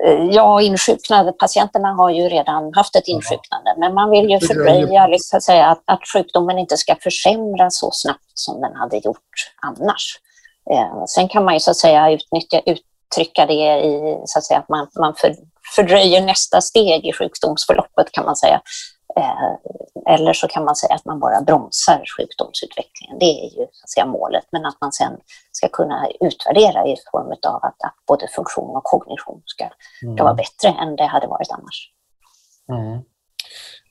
[0.05, 1.31] Eh, ja, insjuknande.
[1.31, 5.67] Patienterna har ju redan haft ett insjuknande, men man vill ju fördröja liksom, att, säga,
[5.67, 10.19] att, att sjukdomen inte ska försämras så snabbt som den hade gjort annars.
[10.71, 14.60] Eh, sen kan man ju så att säga utnyttja, uttrycka det i så att säga
[14.60, 15.36] att man, man för,
[15.75, 18.62] fördröjer nästa steg i sjukdomsförloppet kan man säga.
[19.17, 23.19] Eh, eller så kan man säga att man bara bromsar sjukdomsutvecklingen.
[23.19, 25.17] Det är ju så att säga, målet, men att man sen
[25.51, 30.15] ska kunna utvärdera i form av att, att både funktion och kognition ska, mm.
[30.15, 31.91] ska vara bättre än det hade varit annars.
[32.69, 33.01] Mm.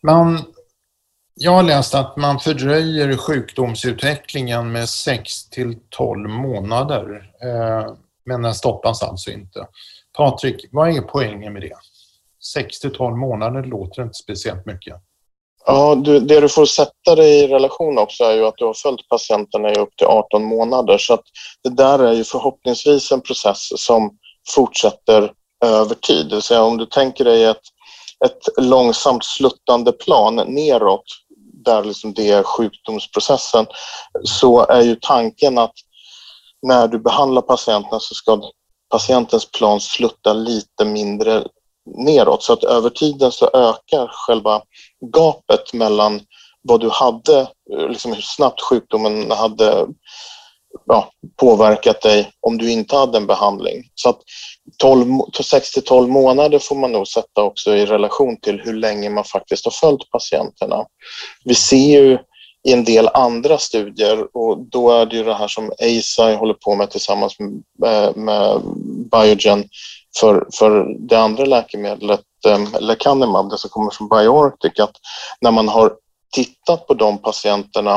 [0.03, 0.45] Man,
[1.35, 8.55] jag har läst att man fördröjer sjukdomsutvecklingen med 6 till 12 månader, eh, men den
[8.55, 9.67] stoppas alltså inte.
[10.21, 11.77] Patrik, vad är poängen med det?
[12.57, 14.95] 60-12 månader låter inte speciellt mycket.
[15.67, 18.75] Ja, du, det du får sätta dig i relation också är ju att du har
[18.75, 20.99] följt patienterna i upp till 18 månader.
[20.99, 21.23] Så att
[21.63, 24.11] det där är ju förhoppningsvis en process som
[24.55, 25.33] fortsätter
[25.65, 26.27] över tid.
[26.29, 27.63] Det vill säga om du tänker dig ett,
[28.25, 31.05] ett långsamt sluttande plan neråt
[31.65, 33.67] där liksom det är sjukdomsprocessen
[34.25, 35.75] så är ju tanken att
[36.63, 38.51] när du behandlar patienterna så ska
[38.91, 41.45] patientens plan sluttar lite mindre
[41.97, 42.43] neråt.
[42.43, 44.63] Så att över tiden så ökar själva
[45.15, 46.21] gapet mellan
[46.63, 47.41] vad du hade,
[47.73, 49.87] eh, liksom hur snabbt sjukdomen hade
[50.87, 53.83] ja, påverkat dig om du inte hade en behandling.
[53.95, 54.21] Så att
[55.41, 59.73] 6-12 månader får man nog sätta också i relation till hur länge man faktiskt har
[59.73, 60.85] följt patienterna.
[61.45, 62.19] Vi ser ju
[62.69, 64.37] i en del andra studier.
[64.37, 68.17] Och då är det ju det här som ASI håller på med tillsammans med, eh,
[68.17, 68.61] med
[69.11, 69.69] Biogen
[70.21, 74.97] för, för det andra läkemedlet, eh, lecanemab, det som kommer från BioArctic, att
[75.41, 75.93] när man har
[76.33, 77.97] tittat på de patienterna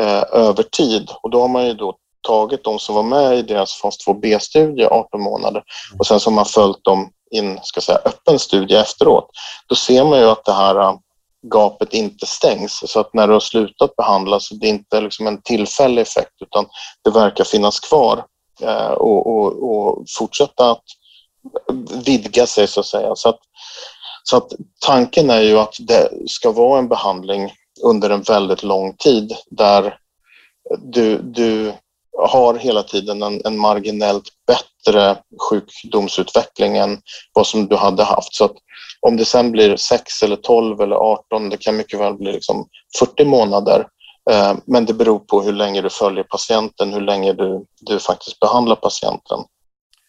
[0.00, 3.42] eh, över tid och då har man ju då tagit de som var med i
[3.42, 5.62] deras fas 2B-studie 18 månader
[5.98, 9.30] och sen så har man följt dem i en ska säga, öppen studie efteråt,
[9.66, 10.94] då ser man ju att det här eh,
[11.42, 12.82] gapet inte stängs.
[12.86, 16.34] Så att när du har slutat behandla så det är inte liksom en tillfällig effekt
[16.40, 16.66] utan
[17.04, 18.24] det verkar finnas kvar
[18.62, 20.84] eh, och, och, och, fortsätta att
[22.04, 23.16] vidga sig så att säga.
[23.16, 23.38] Så att,
[24.22, 24.52] så att
[24.86, 27.52] tanken är ju att det ska vara en behandling
[27.84, 29.98] under en väldigt lång tid där
[30.78, 31.72] du, du
[32.18, 35.16] har hela tiden en, en marginellt bättre
[35.50, 37.00] sjukdomsutveckling än
[37.32, 38.34] vad som du hade haft.
[38.34, 38.56] Så att
[39.06, 42.68] om det sen blir 6 eller 12 eller 18, det kan mycket väl bli liksom
[42.98, 43.86] 40 månader.
[44.30, 48.40] Eh, men det beror på hur länge du följer patienten, hur länge du, du faktiskt
[48.40, 49.38] behandlar patienten.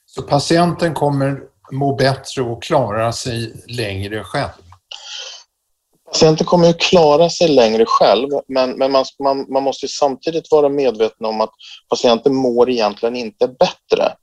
[0.05, 4.49] Så patienten kommer må bättre och klara sig längre själv?
[6.05, 10.69] Patienten kommer ju klara sig längre själv, men, men man, man, man måste samtidigt vara
[10.69, 11.51] medveten om att
[11.89, 14.13] patienten mår egentligen inte bättre.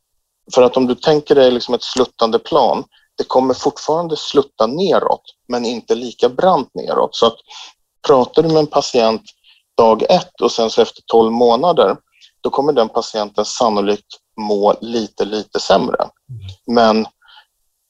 [0.54, 2.84] För att om du tänker dig liksom ett sluttande plan,
[3.18, 7.16] det kommer fortfarande slutta neråt, men inte lika brant neråt.
[7.16, 7.36] Så att
[8.06, 9.22] pratar du med en patient
[9.76, 11.96] dag ett och sen så efter 12 månader,
[12.40, 14.06] då kommer den patienten sannolikt
[14.40, 15.96] må lite, lite sämre.
[16.02, 16.12] Mm.
[16.66, 17.06] Men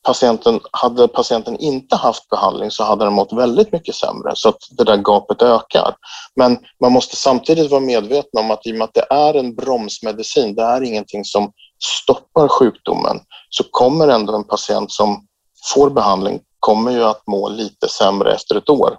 [0.07, 4.59] patienten, hade patienten inte haft behandling så hade den mått väldigt mycket sämre så att
[4.71, 5.95] det där gapet ökar.
[6.37, 9.55] Men man måste samtidigt vara medveten om att i och med att det är en
[9.55, 15.27] bromsmedicin, det är ingenting som stoppar sjukdomen, så kommer ändå en patient som
[15.75, 18.99] får behandling kommer ju att må lite sämre efter ett år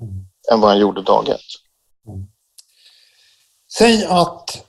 [0.00, 0.26] mm.
[0.52, 1.40] än vad han gjorde dag ett.
[2.08, 2.26] Mm.
[3.78, 4.64] Säg att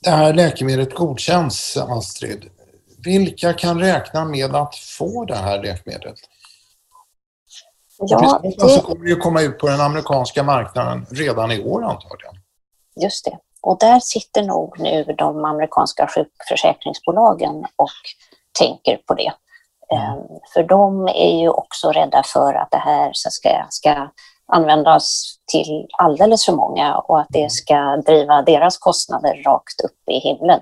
[0.00, 2.50] det här läkemedlet godkänns, Astrid.
[3.04, 6.18] Vilka kan räkna med att få det här läkemedlet?
[7.98, 8.68] Ja, det...
[8.68, 12.34] så kommer det ju komma ut på den amerikanska marknaden redan i år antagligen.
[13.02, 13.38] Just det.
[13.62, 17.90] Och där sitter nog nu de amerikanska sjukförsäkringsbolagen och
[18.58, 19.32] tänker på det.
[19.92, 20.02] Mm.
[20.02, 24.08] Ehm, för de är ju också rädda för att det här ska, ska
[24.52, 30.18] användas till alldeles för många och att det ska driva deras kostnader rakt upp i
[30.18, 30.60] himlen.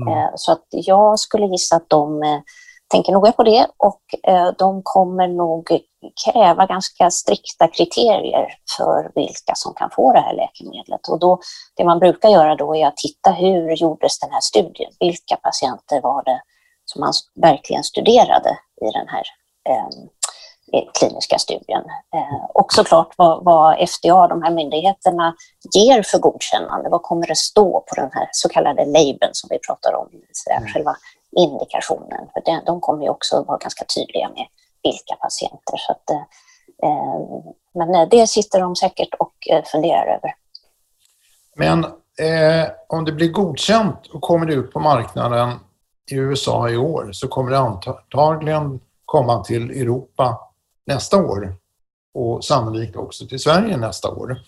[0.00, 0.18] Mm.
[0.18, 2.40] Eh, så att jag skulle gissa att de eh,
[2.88, 5.80] tänker noga på det och eh, de kommer nog
[6.24, 11.08] kräva ganska strikta kriterier för vilka som kan få det här läkemedlet.
[11.08, 11.40] Och då,
[11.76, 14.92] det man brukar göra då är att titta hur gjordes den här studien?
[15.00, 16.40] Vilka patienter var det
[16.84, 19.24] som man verkligen studerade i den här
[19.68, 19.88] eh,
[20.98, 21.84] kliniska studien.
[22.14, 25.34] Eh, och såklart vad, vad, FDA, de här myndigheterna,
[25.74, 26.88] ger för godkännande.
[26.90, 30.08] Vad kommer det stå på den här så kallade labeln som vi pratar om,
[30.50, 30.68] mm.
[30.72, 30.96] själva
[31.36, 32.28] indikationen.
[32.32, 34.46] För det, de kommer ju också vara ganska tydliga med
[34.82, 35.76] vilka patienter.
[35.76, 36.24] Så att, eh,
[36.82, 40.34] eh men eh, det sitter de säkert och eh, funderar över.
[41.56, 41.84] Men
[42.18, 45.52] eh, om det blir godkänt och kommer det ut på marknaden
[46.10, 50.40] i USA i år så kommer det antagligen komma till Europa
[50.86, 51.56] nästa år
[52.14, 54.40] och sannolikt också till Sverige nästa år.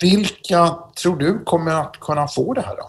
[0.00, 2.88] Vilka tror du kommer att kunna få det här då?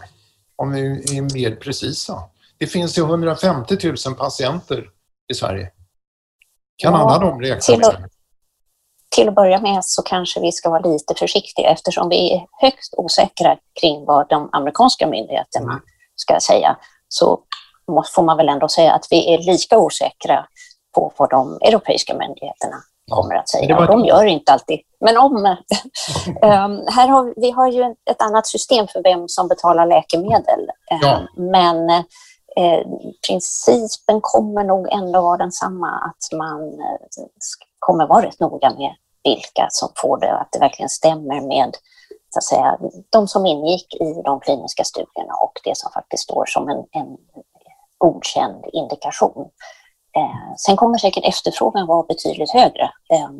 [0.56, 0.80] Om vi
[1.18, 2.22] är mer precisa.
[2.58, 4.90] Det finns ju 150 000 patienter
[5.32, 5.70] i Sverige.
[6.76, 8.06] Kan ja, alla de räkna till?
[9.10, 12.94] Till att börja med så kanske vi ska vara lite försiktiga eftersom vi är högst
[12.96, 15.82] osäkra kring vad de amerikanska myndigheterna mm.
[16.16, 16.76] ska säga.
[17.08, 17.40] Så
[18.14, 20.46] får man väl ändå säga att vi är lika osäkra
[20.94, 22.76] på vad de europeiska myndigheterna
[23.10, 23.76] kommer att säga.
[23.76, 23.86] Var...
[23.86, 24.80] De gör inte alltid.
[25.00, 25.36] Men om...
[25.36, 30.70] um, här har, vi har ju ett annat system för vem som betalar läkemedel.
[31.02, 31.20] Ja.
[31.36, 32.04] Men
[32.60, 32.86] Eh,
[33.28, 37.26] principen kommer nog ändå vara densamma, att man eh,
[37.78, 41.76] kommer vara rätt noga med vilka som får det, att det verkligen stämmer med
[42.30, 42.78] så att säga,
[43.10, 47.16] de som ingick i de kliniska studierna och det som faktiskt står som en, en
[47.98, 49.50] godkänd indikation.
[50.16, 52.84] Eh, sen kommer säkert efterfrågan vara betydligt högre.
[53.12, 53.30] Eh,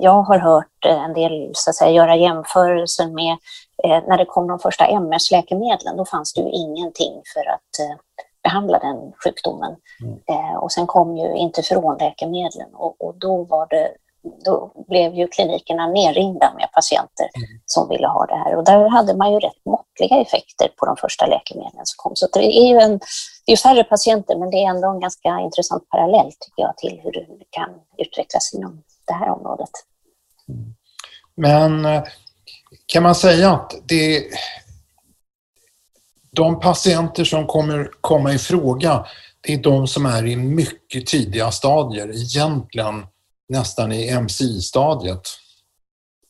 [0.00, 3.36] jag har hört en del så att säga, göra jämförelser med
[3.84, 5.96] eh, när det kom de första MS-läkemedlen.
[5.96, 7.96] Då fanns det ju ingenting för att
[8.42, 9.76] behandla den sjukdomen.
[10.02, 10.56] Mm.
[10.56, 13.90] och sen kom ju interferonläkemedlen och, och då var det
[14.22, 17.60] då blev ju klinikerna nerringda med patienter mm.
[17.66, 18.56] som ville ha det här.
[18.56, 22.16] Och där hade man ju rätt måttliga effekter på de första läkemedlen som kom.
[22.16, 23.00] Så det är ju en,
[23.46, 27.00] det är färre patienter, men det är ändå en ganska intressant parallell tycker jag till
[27.02, 29.70] hur det kan utvecklas inom det här området.
[30.48, 30.74] Mm.
[31.36, 32.02] Men eh,
[32.86, 34.24] kan man säga att det,
[36.30, 39.06] de patienter som kommer komma i fråga,
[39.40, 43.06] det är de som är i mycket tidiga stadier, egentligen
[43.48, 45.22] nästan i MCI-stadiet.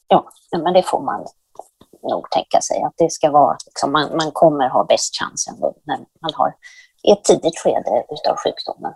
[0.09, 0.31] Ja,
[0.65, 1.27] men det får man
[2.03, 5.55] nog tänka sig att det ska vara, liksom, man, man kommer ha bäst chansen
[5.85, 6.55] när man har
[7.03, 8.93] i ett tidigt skede utav sjukdomen.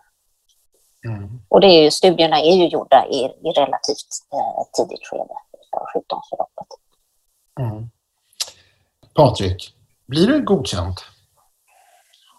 [1.05, 1.41] Mm.
[1.49, 5.35] Och det är ju, studierna är ju gjorda i, i relativt eh, tidigt skede
[5.77, 6.67] av sjukdomsförloppet.
[7.61, 7.91] Mm.
[9.15, 9.75] Patrik,
[10.07, 11.05] blir du godkänt?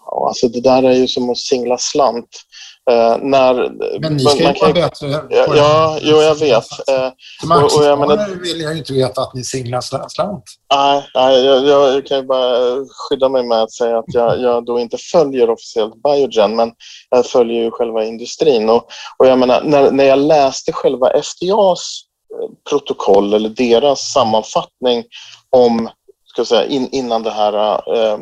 [0.06, 2.30] Ja, alltså det där är ju som att singla slant.
[2.92, 3.54] Uh, när,
[4.00, 6.66] men ni ska ju vara bättre Ja, ja jo, jag vet.
[6.92, 7.10] Uh,
[7.42, 10.44] Som och, och jag menar, vill jag inte veta att ni singlar slant.
[10.74, 14.66] Nej, nej jag, jag, kan ju bara skydda mig med att säga att jag, jag
[14.66, 16.72] då inte följer officiellt Biogen, men
[17.10, 18.70] jag följer ju själva industrin.
[18.70, 22.02] Och, och jag menar, när, när jag läste själva FDAs
[22.34, 25.04] eh, protokoll eller deras sammanfattning
[25.50, 25.90] om
[26.36, 27.54] ska säga, in, innan det här
[27.96, 28.20] äh,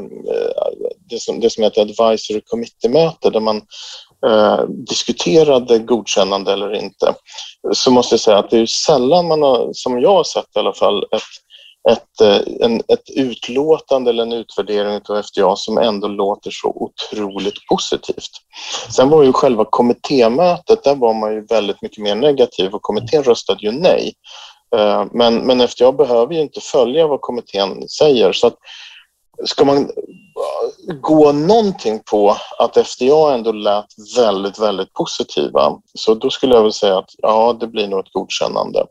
[1.10, 3.62] det, som, det som heter advisory committee-möte där man
[4.26, 7.16] Eh, diskuterade godkännande eller inte
[7.72, 10.60] så måste jag säga att det är sällan man har, som jag har sett i
[10.60, 11.22] alla fall, ett,
[11.92, 17.68] ett, eh, en, ett utlåtande eller en utvärdering av FDA som ändå låter så otroligt
[17.70, 18.32] positivt.
[18.96, 23.24] Sen var ju själva kommittémötet, där var man ju väldigt mycket mer negativ och kommittén
[23.24, 24.14] röstade ju nej.
[24.76, 28.34] Eh, men, men FDA behöver ju inte följa vad kommittén säger.
[28.34, 28.56] Så att
[29.46, 33.86] ska man eh, gå någonting på att FDA ändå lät
[34.18, 38.14] väldigt, väldigt positiva så då skulle jag väl säga att ja, det blir nog ett
[38.14, 38.86] godkännande.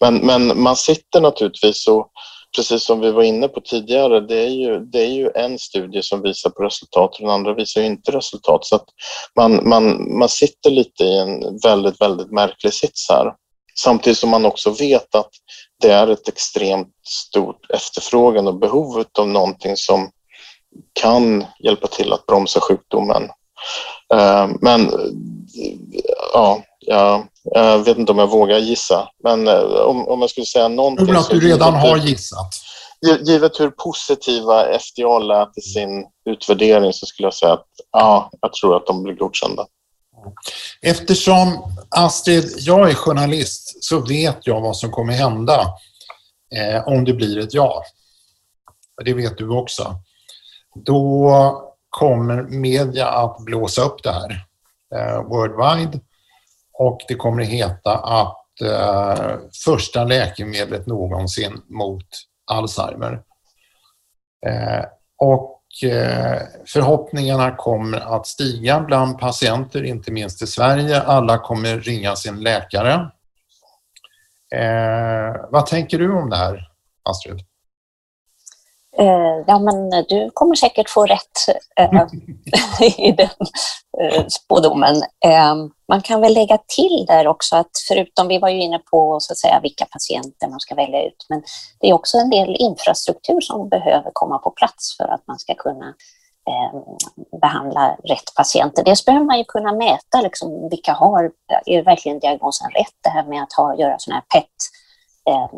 [0.00, 2.08] Men, men man sitter naturligtvis och
[2.56, 6.02] precis som vi var inne på tidigare, det är ju, det är ju en studie
[6.02, 8.64] som visar på resultat och den andra visar ju inte resultat.
[8.64, 8.84] Så att
[9.36, 13.32] man, man, man sitter lite i en väldigt, väldigt märklig sits här.
[13.78, 15.30] Samtidigt som man också vet att
[15.82, 20.10] det är ett extremt stort efterfrågan och behov av någonting som
[20.92, 23.22] kan hjälpa till att bromsa sjukdomen.
[24.14, 24.90] Eh, men
[26.32, 30.46] ja, jag, jag vet inte om jag vågar gissa, men eh, om, om jag skulle
[30.46, 31.06] säga någonting...
[31.06, 32.54] Tror att du redan har gissat.
[33.20, 38.52] Givet hur positiva FDA lät i sin utvärdering så skulle jag säga att ja, jag
[38.52, 39.66] tror att de blir godkända.
[40.80, 45.60] Eftersom Astrid, jag är journalist så vet jag vad som kommer hända
[46.54, 47.82] eh, om det blir ett ja.
[49.04, 49.94] Det vet du också.
[50.74, 54.46] Då kommer media att blåsa upp det här
[54.94, 56.00] eh, worldwide
[56.72, 62.06] och det kommer heta att eh, första läkemedlet någonsin mot
[62.46, 63.22] Alzheimer.
[64.46, 64.84] Eh,
[65.18, 71.00] och Eh, förhoppningarna kommer att stiga bland patienter, inte minst i Sverige.
[71.00, 73.10] Alla kommer ringa sin läkare.
[74.54, 76.68] Eh, vad tänker du om det här,
[77.02, 77.40] Astrid?
[78.98, 82.02] Eh, ja, men du kommer säkert få rätt eh,
[82.98, 83.28] i den
[84.00, 84.96] eh, spådomen.
[85.24, 85.54] Eh,
[85.88, 89.32] man kan väl lägga till där också att förutom, vi var ju inne på så
[89.32, 91.42] att säga vilka patienter man ska välja ut, men
[91.80, 95.54] det är också en del infrastruktur som behöver komma på plats för att man ska
[95.54, 95.94] kunna
[97.40, 98.84] behandla rätt patienter.
[98.84, 101.30] Dels behöver man ju kunna mäta liksom, vilka har,
[101.66, 102.94] är verkligen diagnosen rätt?
[103.02, 104.48] Det här med att ha, göra sådana här PET
[105.28, 105.48] Eh,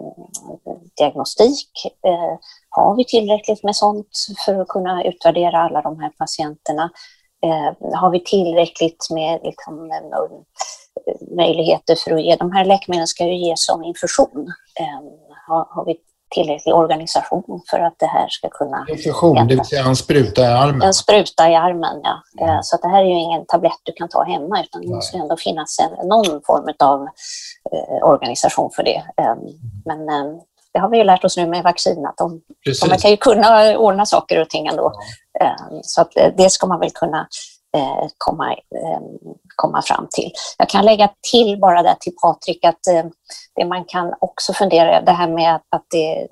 [0.96, 1.70] diagnostik
[2.06, 2.38] eh,
[2.68, 4.08] har vi tillräckligt med sånt
[4.44, 6.90] för att kunna utvärdera alla de här patienterna?
[7.46, 9.90] Eh, har vi tillräckligt med liksom,
[11.36, 14.52] möjligheter för att ge, de här läkemedlen ska ju ges som infusion.
[15.46, 15.96] Har, har vi
[16.34, 18.86] tillräcklig organisation för att det här ska kunna...
[18.88, 20.82] Infusion, det vill säga en spruta i armen?
[20.82, 22.44] En spruta i armen, ja.
[22.46, 22.62] Mm.
[22.62, 25.36] Så det här är ju ingen tablett du kan ta hemma utan det måste ändå
[25.36, 27.02] finnas en, någon form av
[27.72, 29.02] eh, organisation för det.
[29.16, 29.34] Eh,
[29.84, 30.40] men eh,
[30.72, 32.40] det har vi ju lärt oss nu med vaccin, att de,
[32.88, 34.92] de kan ju kunna ordna saker och ting ändå.
[35.40, 37.28] Ehm, så att eh, det ska man väl kunna
[37.76, 38.56] eh, komma,
[39.56, 40.32] komma fram till.
[40.58, 43.04] Jag kan lägga till bara där till Patrik att eh,
[43.54, 46.28] det man kan också fundera det här med att det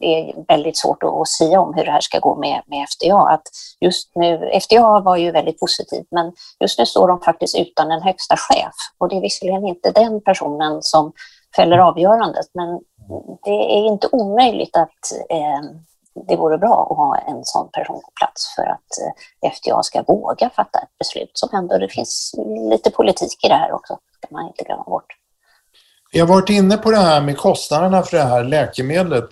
[0.00, 3.28] är väldigt svårt att säga om hur det här ska gå med, med FDA.
[3.28, 3.42] Att
[3.80, 8.02] just nu, FDA var ju väldigt positivt, men just nu står de faktiskt utan en
[8.02, 8.74] högsta chef.
[8.98, 11.12] Och det är visserligen inte den personen som
[11.56, 12.80] fäller avgörandet, men
[13.44, 15.70] det är inte omöjligt att eh,
[16.28, 18.90] det vore bra att ha en sån person på plats för att
[19.44, 22.34] eh, FDA ska våga fatta ett beslut som ändå det finns
[22.70, 25.16] lite politik i det här också, ska man inte glömma bort.
[26.12, 29.28] Vi har varit inne på det här med kostnaderna för det här läkemedlet.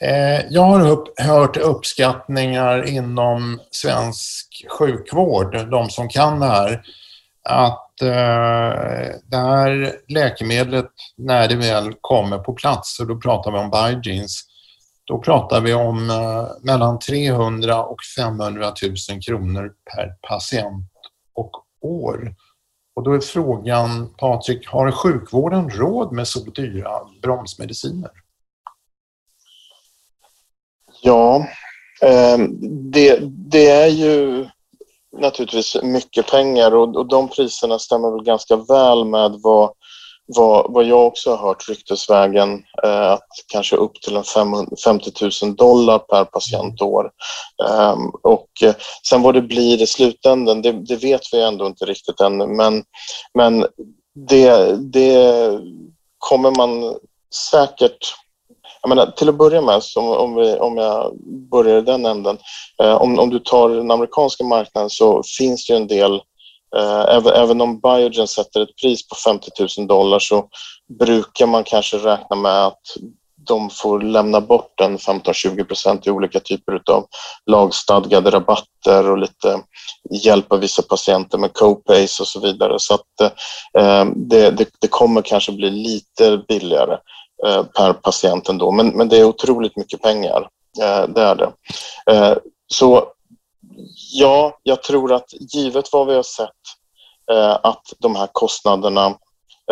[0.00, 6.82] Eh, jag har upp, hört uppskattningar inom svensk sjukvård, de som kan det här,
[7.48, 13.58] att eh, det här läkemedlet, när det väl kommer på plats, och då pratar vi
[13.58, 14.47] om Biogenes,
[15.08, 18.72] då pratar vi om eh, mellan 300 och 500
[19.10, 20.84] 000 kronor per patient
[21.34, 21.50] och
[21.80, 22.34] år.
[22.94, 26.90] Och då är frågan, Patrik, har sjukvården råd med så dyra
[27.22, 28.10] bromsmediciner?
[31.02, 31.46] Ja,
[32.02, 32.38] eh,
[32.92, 34.46] det, det är ju
[35.18, 39.70] naturligtvis mycket pengar och, och de priserna stämmer väl ganska väl med vad,
[40.36, 44.24] vad, vad jag också har hört ryktesvägen, eh, att kanske upp till en
[44.84, 45.10] 50
[45.42, 47.10] 000 dollar per patientår.
[47.68, 48.74] Eh, och eh,
[49.08, 52.84] sen vad det blir i slutändan, det, det, vet vi ändå inte riktigt ännu, men,
[53.34, 53.66] men
[54.28, 55.50] det, det
[56.18, 56.96] kommer man
[57.50, 58.14] säkert
[58.82, 61.16] jag menar, till att börja med, om, om, vi, om jag
[61.50, 62.38] börjar i den änden,
[62.82, 66.20] eh, om, om du tar den amerikanska marknaden så finns det ju en del,
[66.76, 70.48] Eh, även, även om Biogen sätter ett pris på 50 000 dollar så
[70.98, 72.82] brukar man kanske räkna med att
[73.46, 77.06] de får lämna bort en 15-20 procent i olika typer av
[77.46, 79.60] lagstadgade rabatter och lite
[80.24, 82.74] hjälpa vissa patienter med co-pays och så vidare.
[82.78, 83.20] Så att
[83.78, 86.98] eh, det, det, det, kommer kanske bli lite billigare.
[87.46, 88.70] Eh, per patient ändå.
[88.70, 90.48] Men, men det är otroligt mycket pengar.
[90.82, 91.52] Eh, det är det.
[92.10, 93.06] Eh, så
[94.12, 96.48] ja, jag tror att givet vad vi har sett
[97.30, 99.06] eh, att de här kostnaderna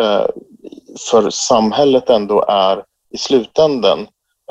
[0.01, 0.25] eh,
[1.09, 2.83] för samhället ändå är
[3.13, 3.99] i slutändan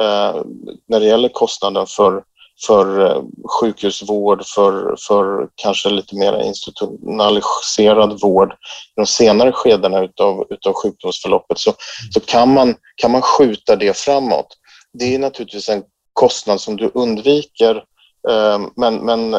[0.01, 0.42] eh,
[0.88, 2.22] när det gäller kostnaden för
[2.66, 3.14] för
[3.61, 8.57] sjukhusvård, för, för kanske lite mer institutionaliserad vård i
[8.97, 11.74] de senare skedena utav, utav sjukdomsförloppet så,
[12.11, 14.47] så kan, man, kan man skjuta det framåt.
[14.92, 15.82] Det är naturligtvis en
[16.12, 17.84] kostnad som du undviker
[18.31, 19.31] Ehm, men, men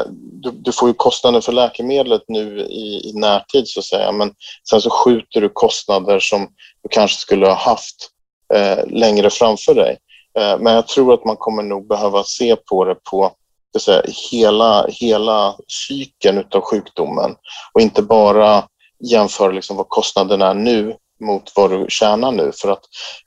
[0.41, 4.33] du, du, får ju kostnaden för läkemedlet nu i, i närtid så att säga men
[4.69, 6.47] sen så skjuter du kostnader som
[6.83, 8.09] du kanske skulle ha haft
[8.53, 9.97] eh, längre framför dig.
[10.39, 13.31] Eh, men jag tror att man kommer nog behöva se på det på
[13.79, 15.55] säga, hela, hela
[15.87, 17.35] cykeln av sjukdomen
[17.73, 18.63] och inte bara
[18.99, 22.51] jämföra liksom vad kostnaden är nu mot vad du tjänar nu.
[22.55, 22.83] För att,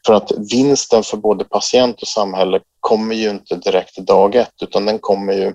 [0.06, 4.86] för att vinsten för både patient och samhälle kommer ju inte direkt dag ett utan
[4.86, 5.46] den kommer ju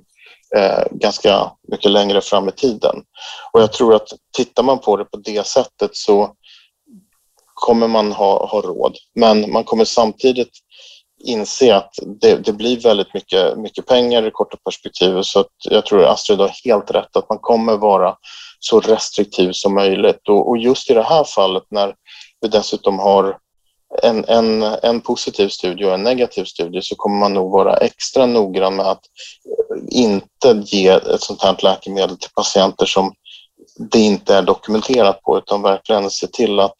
[0.56, 2.96] eh, ganska mycket längre fram i tiden.
[3.52, 4.08] Och jag tror att
[4.38, 6.36] tittar man på det på det sättet så
[7.54, 8.98] kommer man ha, ha råd.
[9.16, 10.52] Men man kommer samtidigt
[11.24, 15.52] inse att det, det, blir väldigt mycket, mycket pengar i det korta perspektivet så att
[15.64, 18.16] jag tror Astrid har helt rätt att man kommer vara
[18.60, 21.96] så restriktiv som möjligt och, och just i det här fallet när
[22.42, 23.38] vi dessutom har
[24.04, 28.26] en, en, en positiv studie och en negativ studie så kommer man nog vara extra
[28.26, 29.04] noggrann med att
[29.46, 33.14] eh, inte ge ett sånt här läkemedel till patienter som
[33.78, 36.76] det inte är dokumenterat på utan verkligen se till att,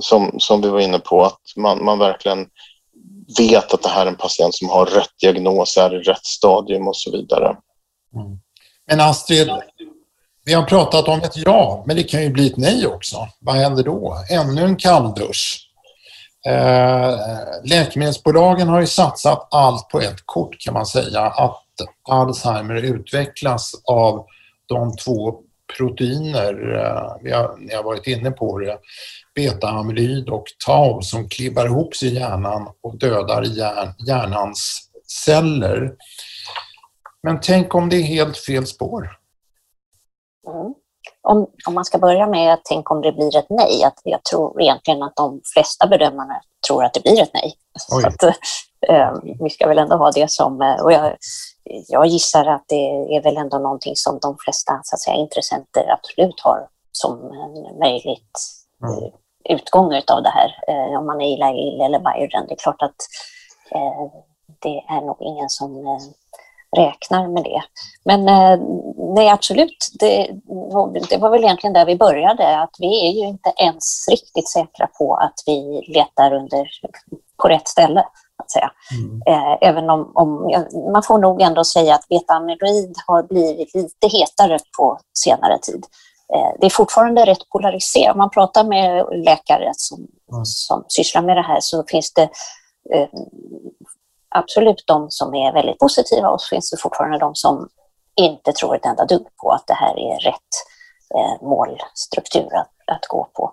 [0.00, 2.46] som, som vi var inne på, att man, man verkligen
[3.38, 6.88] vet att det här är en patient som har rätt diagnos, är i rätt stadium
[6.88, 7.56] och så vidare.
[8.14, 8.38] Mm.
[8.86, 9.50] Men Astrid,
[10.44, 13.28] vi har pratat om ett ja, men det kan ju bli ett nej också.
[13.40, 14.16] Vad händer då?
[14.30, 15.63] Ännu en kalldusch.
[16.48, 17.18] Eh,
[17.64, 21.64] läkemedelsbolagen har ju satsat allt på ett kort kan man säga, att
[22.08, 24.26] Alzheimer utvecklas av
[24.66, 25.40] de två
[25.78, 28.78] proteiner, eh, vi har, ni har varit inne på det,
[29.34, 34.90] beta-amyloid och tau som klibbar ihop sig i hjärnan och dödar hjärn, hjärnans
[35.24, 35.94] celler.
[37.22, 39.18] Men tänk om det är helt fel spår?
[40.48, 40.74] Mm.
[41.28, 44.24] Om, om, man ska börja med att tänka om det blir ett nej, att jag
[44.24, 47.54] tror egentligen att de flesta bedömarna tror att det blir ett nej.
[47.78, 48.22] Så att,
[48.88, 50.62] eh, vi ska väl ändå ha det som...
[50.62, 51.16] Eh, och jag,
[51.88, 55.90] jag gissar att det är väl ändå någonting som de flesta så att säga, intressenter
[55.90, 57.18] absolut har som
[57.80, 58.38] möjligt
[58.82, 59.10] mm
[59.44, 61.48] utgång av det här, eh, om man är illa
[61.84, 62.46] eller Biogen.
[62.48, 63.00] Det är klart att
[63.74, 64.20] eh,
[64.58, 66.02] det är nog ingen som eh,
[66.74, 67.62] räknar med det.
[68.04, 68.58] Men eh,
[69.14, 70.30] nej, absolut, det,
[71.10, 74.86] det, var väl egentligen där vi började, att vi är ju inte ens riktigt säkra
[74.86, 76.68] på att vi letar under,
[77.42, 78.04] på rätt ställe.
[78.36, 78.70] Att säga.
[78.90, 79.22] Mm.
[79.26, 80.50] Eh, även om, om,
[80.92, 85.86] man får nog ändå säga att beta-amyloid har blivit lite hetare på senare tid.
[86.34, 88.12] Eh, det är fortfarande rätt polariserat.
[88.12, 89.98] Om man pratar med läkare som,
[90.32, 90.44] mm.
[90.44, 92.28] som sysslar med det här så finns det
[94.34, 97.68] absolut de som är väldigt positiva och så finns det fortfarande de som
[98.16, 100.52] inte tror ett enda dugg på att det här är rätt
[101.14, 103.52] eh, målstruktur att, att gå på.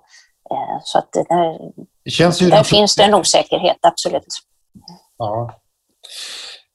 [0.52, 1.60] Eh, så att det där,
[2.40, 4.28] det där finns det en osäkerhet, absolut.
[5.18, 5.60] Ja.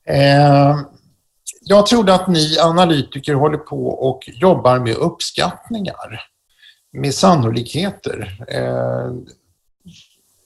[0.09, 0.76] Eh,
[1.61, 6.22] jag trodde att ni analytiker håller på och jobbar med uppskattningar,
[6.92, 8.38] med sannolikheter.
[8.48, 9.12] Eh,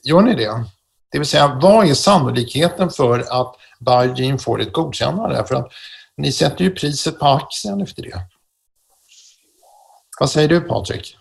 [0.04, 0.64] gör ni det?
[1.12, 5.44] Det vill säga, vad är sannolikheten för att Biogen får ett godkännande?
[5.48, 5.72] För att
[6.16, 8.20] ni sätter ju priset på aktien efter det.
[10.20, 11.16] Vad säger du Patrik?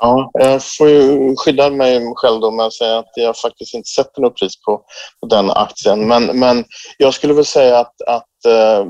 [0.00, 3.88] Ja, jag får ju skydda mig själv då med att säga att jag faktiskt inte
[3.88, 4.82] sätter något pris på,
[5.20, 6.08] på den aktien.
[6.08, 6.64] Men, men
[6.98, 8.86] jag skulle väl säga att, att eh,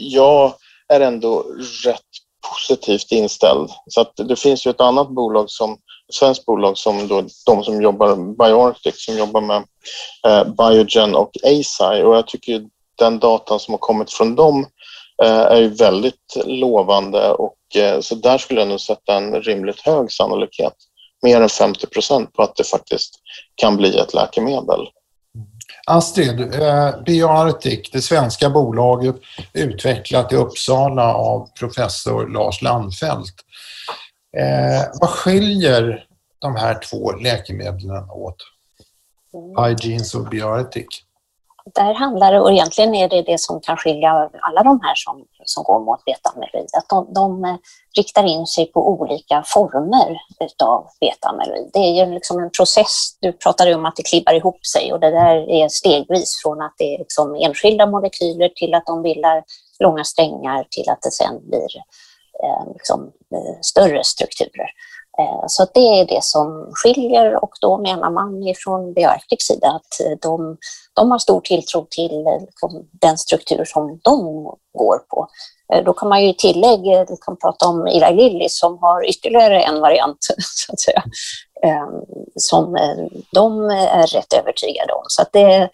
[0.00, 0.54] jag
[0.88, 1.44] är ändå
[1.84, 2.07] rätt
[2.50, 3.70] positivt inställd.
[3.86, 7.64] Så att det finns ju ett annat bolag som ett svenskt bolag som då, de
[7.64, 9.64] som jobbar, BioArctic, som jobbar med
[10.26, 12.62] eh, Biogen och ASI och jag tycker
[12.98, 14.66] den datan som har kommit från dem
[15.22, 19.80] eh, är ju väldigt lovande och eh, så där skulle jag nog sätta en rimligt
[19.80, 20.74] hög sannolikhet,
[21.22, 23.14] mer än 50 procent på att det faktiskt
[23.54, 24.80] kan bli ett läkemedel.
[25.88, 29.16] Astrid, eh, BioArctic, det svenska bolaget
[29.52, 33.34] utvecklat i Uppsala av professor Lars Landfelt.
[34.36, 36.04] Eh, vad skiljer
[36.38, 38.36] de här två läkemedlen åt?
[39.58, 41.04] Hygenes och BioArctic?
[41.74, 45.24] Där handlar det, och egentligen är det det som kan skilja alla de här som,
[45.44, 47.56] som går mot betamyloid, att de, de eh,
[47.96, 50.18] riktar in sig på olika former
[50.62, 51.70] av betamyloid.
[51.72, 55.00] Det är ju liksom en process, du pratade om att det klibbar ihop sig och
[55.00, 59.44] det där är stegvis från att det är liksom enskilda molekyler till att de bildar
[59.78, 61.76] långa strängar till att det sen blir
[62.44, 64.70] eh, liksom, eh, större strukturer.
[65.20, 70.06] Eh, så det är det som skiljer och då menar man från Björkliks sida att
[70.06, 70.56] eh, de,
[70.94, 74.44] de har stor tilltro till eh, liksom, den struktur som de
[74.78, 75.28] går på.
[75.84, 76.80] Då kan man ju i tillägg
[77.20, 81.02] kan prata om Eli Lilly som har ytterligare en variant så att säga,
[81.62, 82.04] ehm,
[82.36, 82.76] som
[83.32, 85.02] de är rätt övertygade om.
[85.06, 85.70] Så att det,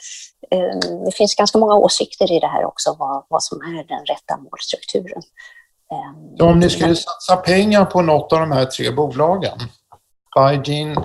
[0.50, 4.04] ehm, det finns ganska många åsikter i det här också, vad, vad som är den
[4.04, 5.22] rätta målstrukturen.
[6.38, 9.58] Så om ni skulle satsa pengar på något av de här tre bolagen,
[10.36, 10.96] Biogen,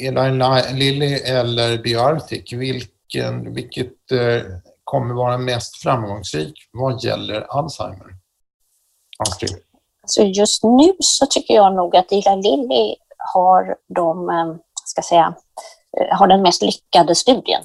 [0.00, 4.42] Eli Lilly eller Bioarctic, vilken, vilket eh,
[4.84, 8.14] kommer vara mest framgångsrik vad gäller Alzheimer?
[9.18, 9.56] Astrid?
[10.02, 12.94] Alltså just nu så tycker jag nog att Eli Lilly
[13.34, 15.34] har, de, eh, ska säga,
[16.00, 17.62] eh, har den mest lyckade studien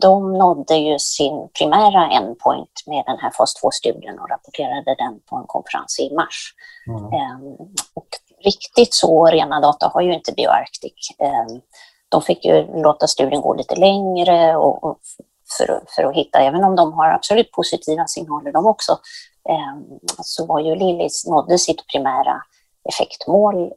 [0.00, 5.36] de nådde ju sin primära endpoint med den här fas 2-studien och rapporterade den på
[5.36, 6.54] en konferens i mars.
[6.86, 7.54] Mm.
[7.94, 8.08] Och
[8.44, 11.10] riktigt så rena data har ju inte BioArctic.
[11.18, 11.60] Ehm,
[12.08, 14.98] de fick ju låta studien gå lite längre och,
[15.58, 18.98] för, för att hitta, även om de har absolut positiva signaler de också,
[20.22, 22.42] så var ju Lillis nådde sitt primära
[22.88, 23.72] effektmål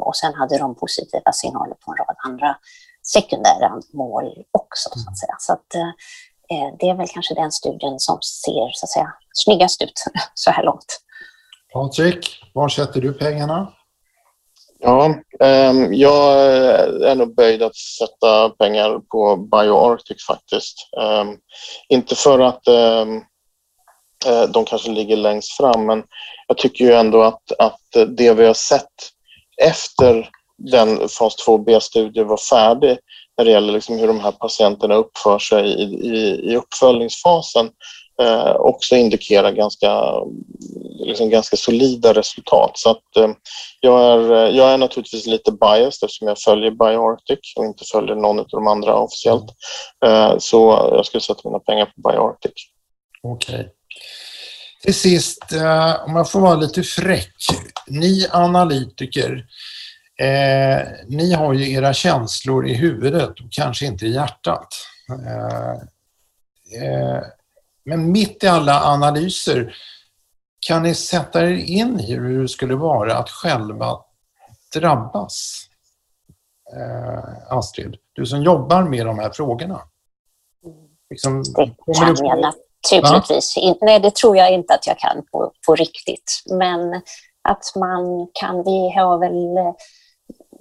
[0.00, 2.56] och sen hade de positiva signaler på en rad andra
[3.06, 4.90] sekundära mål också.
[4.90, 5.14] Så att mm.
[5.14, 5.36] säga.
[5.38, 5.74] Så att,
[6.50, 10.50] eh, det är väl kanske den studien som ser så att säga, snyggast ut så
[10.50, 11.00] här långt.
[11.72, 13.72] Patrik, var sätter du pengarna?
[14.78, 16.40] Ja, eh, jag
[17.10, 20.88] är nog böjd att sätta pengar på BioArctic faktiskt.
[21.00, 21.24] Eh,
[21.88, 23.16] inte för att ehm,
[24.26, 26.02] eh, de kanske ligger längst fram, men
[26.48, 27.80] jag tycker ju ändå att, att
[28.16, 28.92] det vi har sett
[29.62, 30.30] efter
[30.70, 32.98] den fas 2B-studien var färdig
[33.38, 37.70] när det gäller liksom hur de här patienterna uppför sig i, i, i uppföljningsfasen
[38.22, 40.12] eh, också indikerar ganska,
[41.06, 42.70] liksom ganska solida resultat.
[42.74, 43.30] Så att, eh,
[43.80, 48.38] jag, är, jag är naturligtvis lite biased eftersom jag följer BioArctic och inte följer någon
[48.38, 49.46] av de andra officiellt.
[50.04, 52.52] Eh, så jag skulle sätta mina pengar på BioArctic.
[53.22, 53.54] Okej.
[53.54, 53.68] Okay.
[54.82, 57.34] Till sist, eh, om jag får vara lite fräck.
[57.86, 59.44] Ni analytiker
[60.18, 64.68] Eh, ni har ju era känslor i huvudet och kanske inte i hjärtat.
[65.26, 65.72] Eh,
[66.82, 67.22] eh,
[67.84, 69.76] men mitt i alla analyser,
[70.66, 73.98] kan ni sätta er in i hur det skulle vara att själva
[74.74, 75.66] drabbas?
[76.76, 79.80] Eh, Astrid, du som jobbar med de här frågorna.
[81.10, 83.54] Liksom, det kan jag naturligtvis.
[83.80, 86.42] Nej, det tror jag inte att jag kan på, på riktigt.
[86.50, 86.94] Men
[87.48, 89.74] att man kan, vi har väl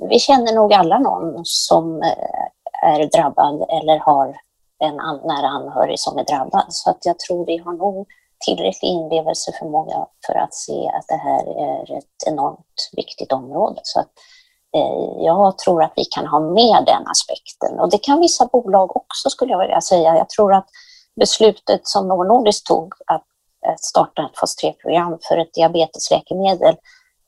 [0.10, 4.38] vi känner nog alla någon som eh, är drabbad eller har
[4.80, 6.66] en nära anhörig som är drabbad.
[6.70, 8.08] Så att jag tror vi har nog
[8.46, 13.80] tillräcklig inlevelseförmåga för att se att det här är ett enormt viktigt område.
[13.84, 14.12] Så att,
[14.76, 18.96] eh, jag tror att vi kan ha med den aspekten och det kan vissa bolag
[18.96, 20.18] också skulle jag vilja säga.
[20.18, 20.68] Jag tror att
[21.16, 23.26] beslutet som Novo Nordisk tog att,
[23.68, 26.78] att starta ett fas 3-program för ett diabetesläkemedel Eh,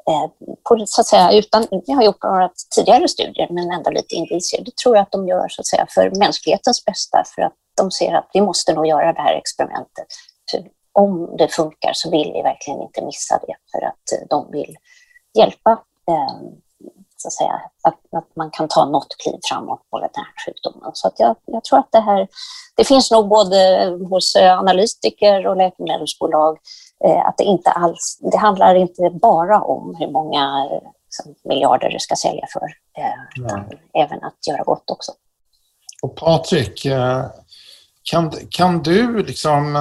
[0.09, 0.29] Eh,
[0.63, 4.63] på, så att säga, utan, jag har gjort några tidigare studier men ändå lite indicier.
[4.65, 7.91] Det tror jag att de gör så att säga, för mänsklighetens bästa för att de
[7.91, 10.07] ser att vi måste nog göra det här experimentet.
[10.51, 14.51] För om det funkar så vill vi verkligen inte missa det för att eh, de
[14.51, 14.75] vill
[15.37, 15.71] hjälpa
[16.07, 16.49] eh,
[17.17, 20.91] så att, säga, att, att, man kan ta något kliv framåt på den här sjukdomen.
[20.93, 22.27] Så att jag, jag tror att det här,
[22.75, 26.57] det finns nog både hos eh, analytiker och läkemedelsbolag
[27.09, 30.69] att det inte alls, det handlar inte bara om hur många
[31.05, 32.65] liksom, miljarder du ska sälja för,
[32.97, 35.11] eh, utan även att göra gott också.
[36.01, 37.25] Och Patrik, eh,
[38.11, 39.77] kan, kan du liksom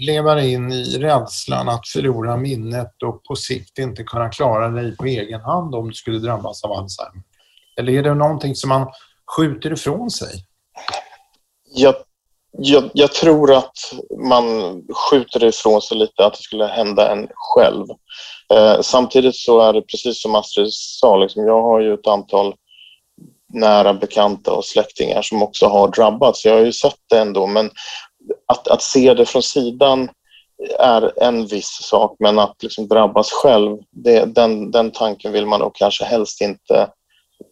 [0.00, 5.04] leva in i rädslan att förlora minnet och på sikt inte kunna klara dig på
[5.04, 7.22] egen hand om du skulle drabbas av Alzheimer?
[7.78, 8.86] Eller är det någonting som man
[9.36, 10.44] skjuter ifrån sig?
[11.74, 11.94] Jag,
[12.60, 14.46] jag, jag tror att man
[15.10, 17.86] skjuter ifrån sig lite att det skulle hända en själv.
[18.54, 22.54] Eh, samtidigt så är det precis som Astrid sa, liksom, jag har ju ett antal
[23.52, 26.44] nära bekanta och släktingar som också har drabbats.
[26.44, 27.70] Jag har ju sett det ändå, men
[28.46, 30.08] att, att se det från sidan
[30.78, 35.60] är en viss sak, men att liksom drabbas själv, det, den, den tanken vill man
[35.60, 36.90] nog kanske helst inte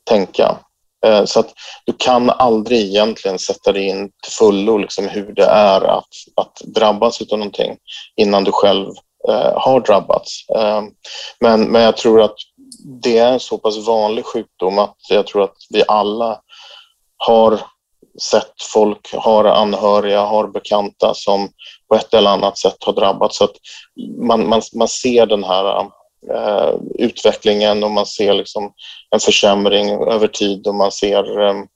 [0.08, 0.58] tänka.
[1.06, 5.44] Eh, så att du kan aldrig egentligen sätta dig in till fullo liksom hur det
[5.44, 7.76] är att, att drabbas av någonting
[8.16, 8.88] innan du själv
[9.28, 10.48] eh, har drabbats.
[10.56, 10.82] Eh,
[11.40, 12.36] men, men jag tror att
[13.02, 16.40] det är en så pass vanlig sjukdom att jag tror att vi alla
[17.16, 17.60] har
[18.22, 21.48] sett folk, har anhöriga, har bekanta som
[21.88, 23.38] på ett eller annat sätt har drabbats.
[23.38, 23.56] Så att
[24.26, 25.90] man, man, man ser den här
[26.34, 28.72] eh, utvecklingen och man ser liksom
[29.10, 31.66] en försämring över tid och man ser ehm,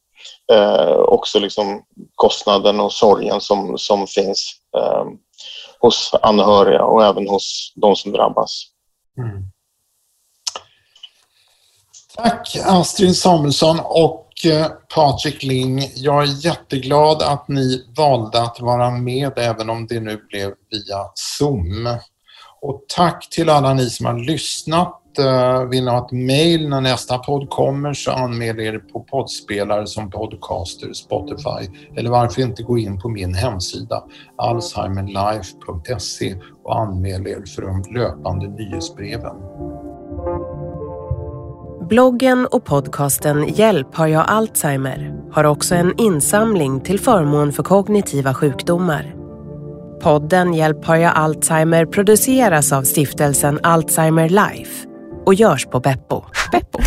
[0.53, 1.83] eh, också liksom
[2.15, 5.05] kostnaden och sorgen som, som finns eh,
[5.79, 8.63] hos anhöriga och även hos de som drabbas.
[9.19, 9.45] Mm.
[12.17, 15.91] Tack Astrid Samuelsson och eh, Patrik Ling.
[15.95, 21.11] Jag är jätteglad att ni valde att vara med även om det nu blev via
[21.15, 21.89] Zoom.
[22.63, 24.97] Och tack till alla ni som har lyssnat.
[25.19, 29.87] Eh, vill ni ha ett mejl när nästa podd kommer så anmäl er på poddspelare
[29.87, 34.03] som Podcaster, Spotify eller varför inte gå in på min hemsida
[34.37, 39.37] alzheimerlife.se och anmäl er för de löpande nyhetsbreven.
[41.89, 48.35] Bloggen och podcasten Hjälp har jag Alzheimer har också en insamling till förmån för kognitiva
[48.35, 49.20] sjukdomar.
[50.03, 54.87] Podden Hjälp har jag Alzheimer produceras av stiftelsen Alzheimer Life
[55.27, 56.25] och görs på Beppo.
[56.53, 56.79] Beppo.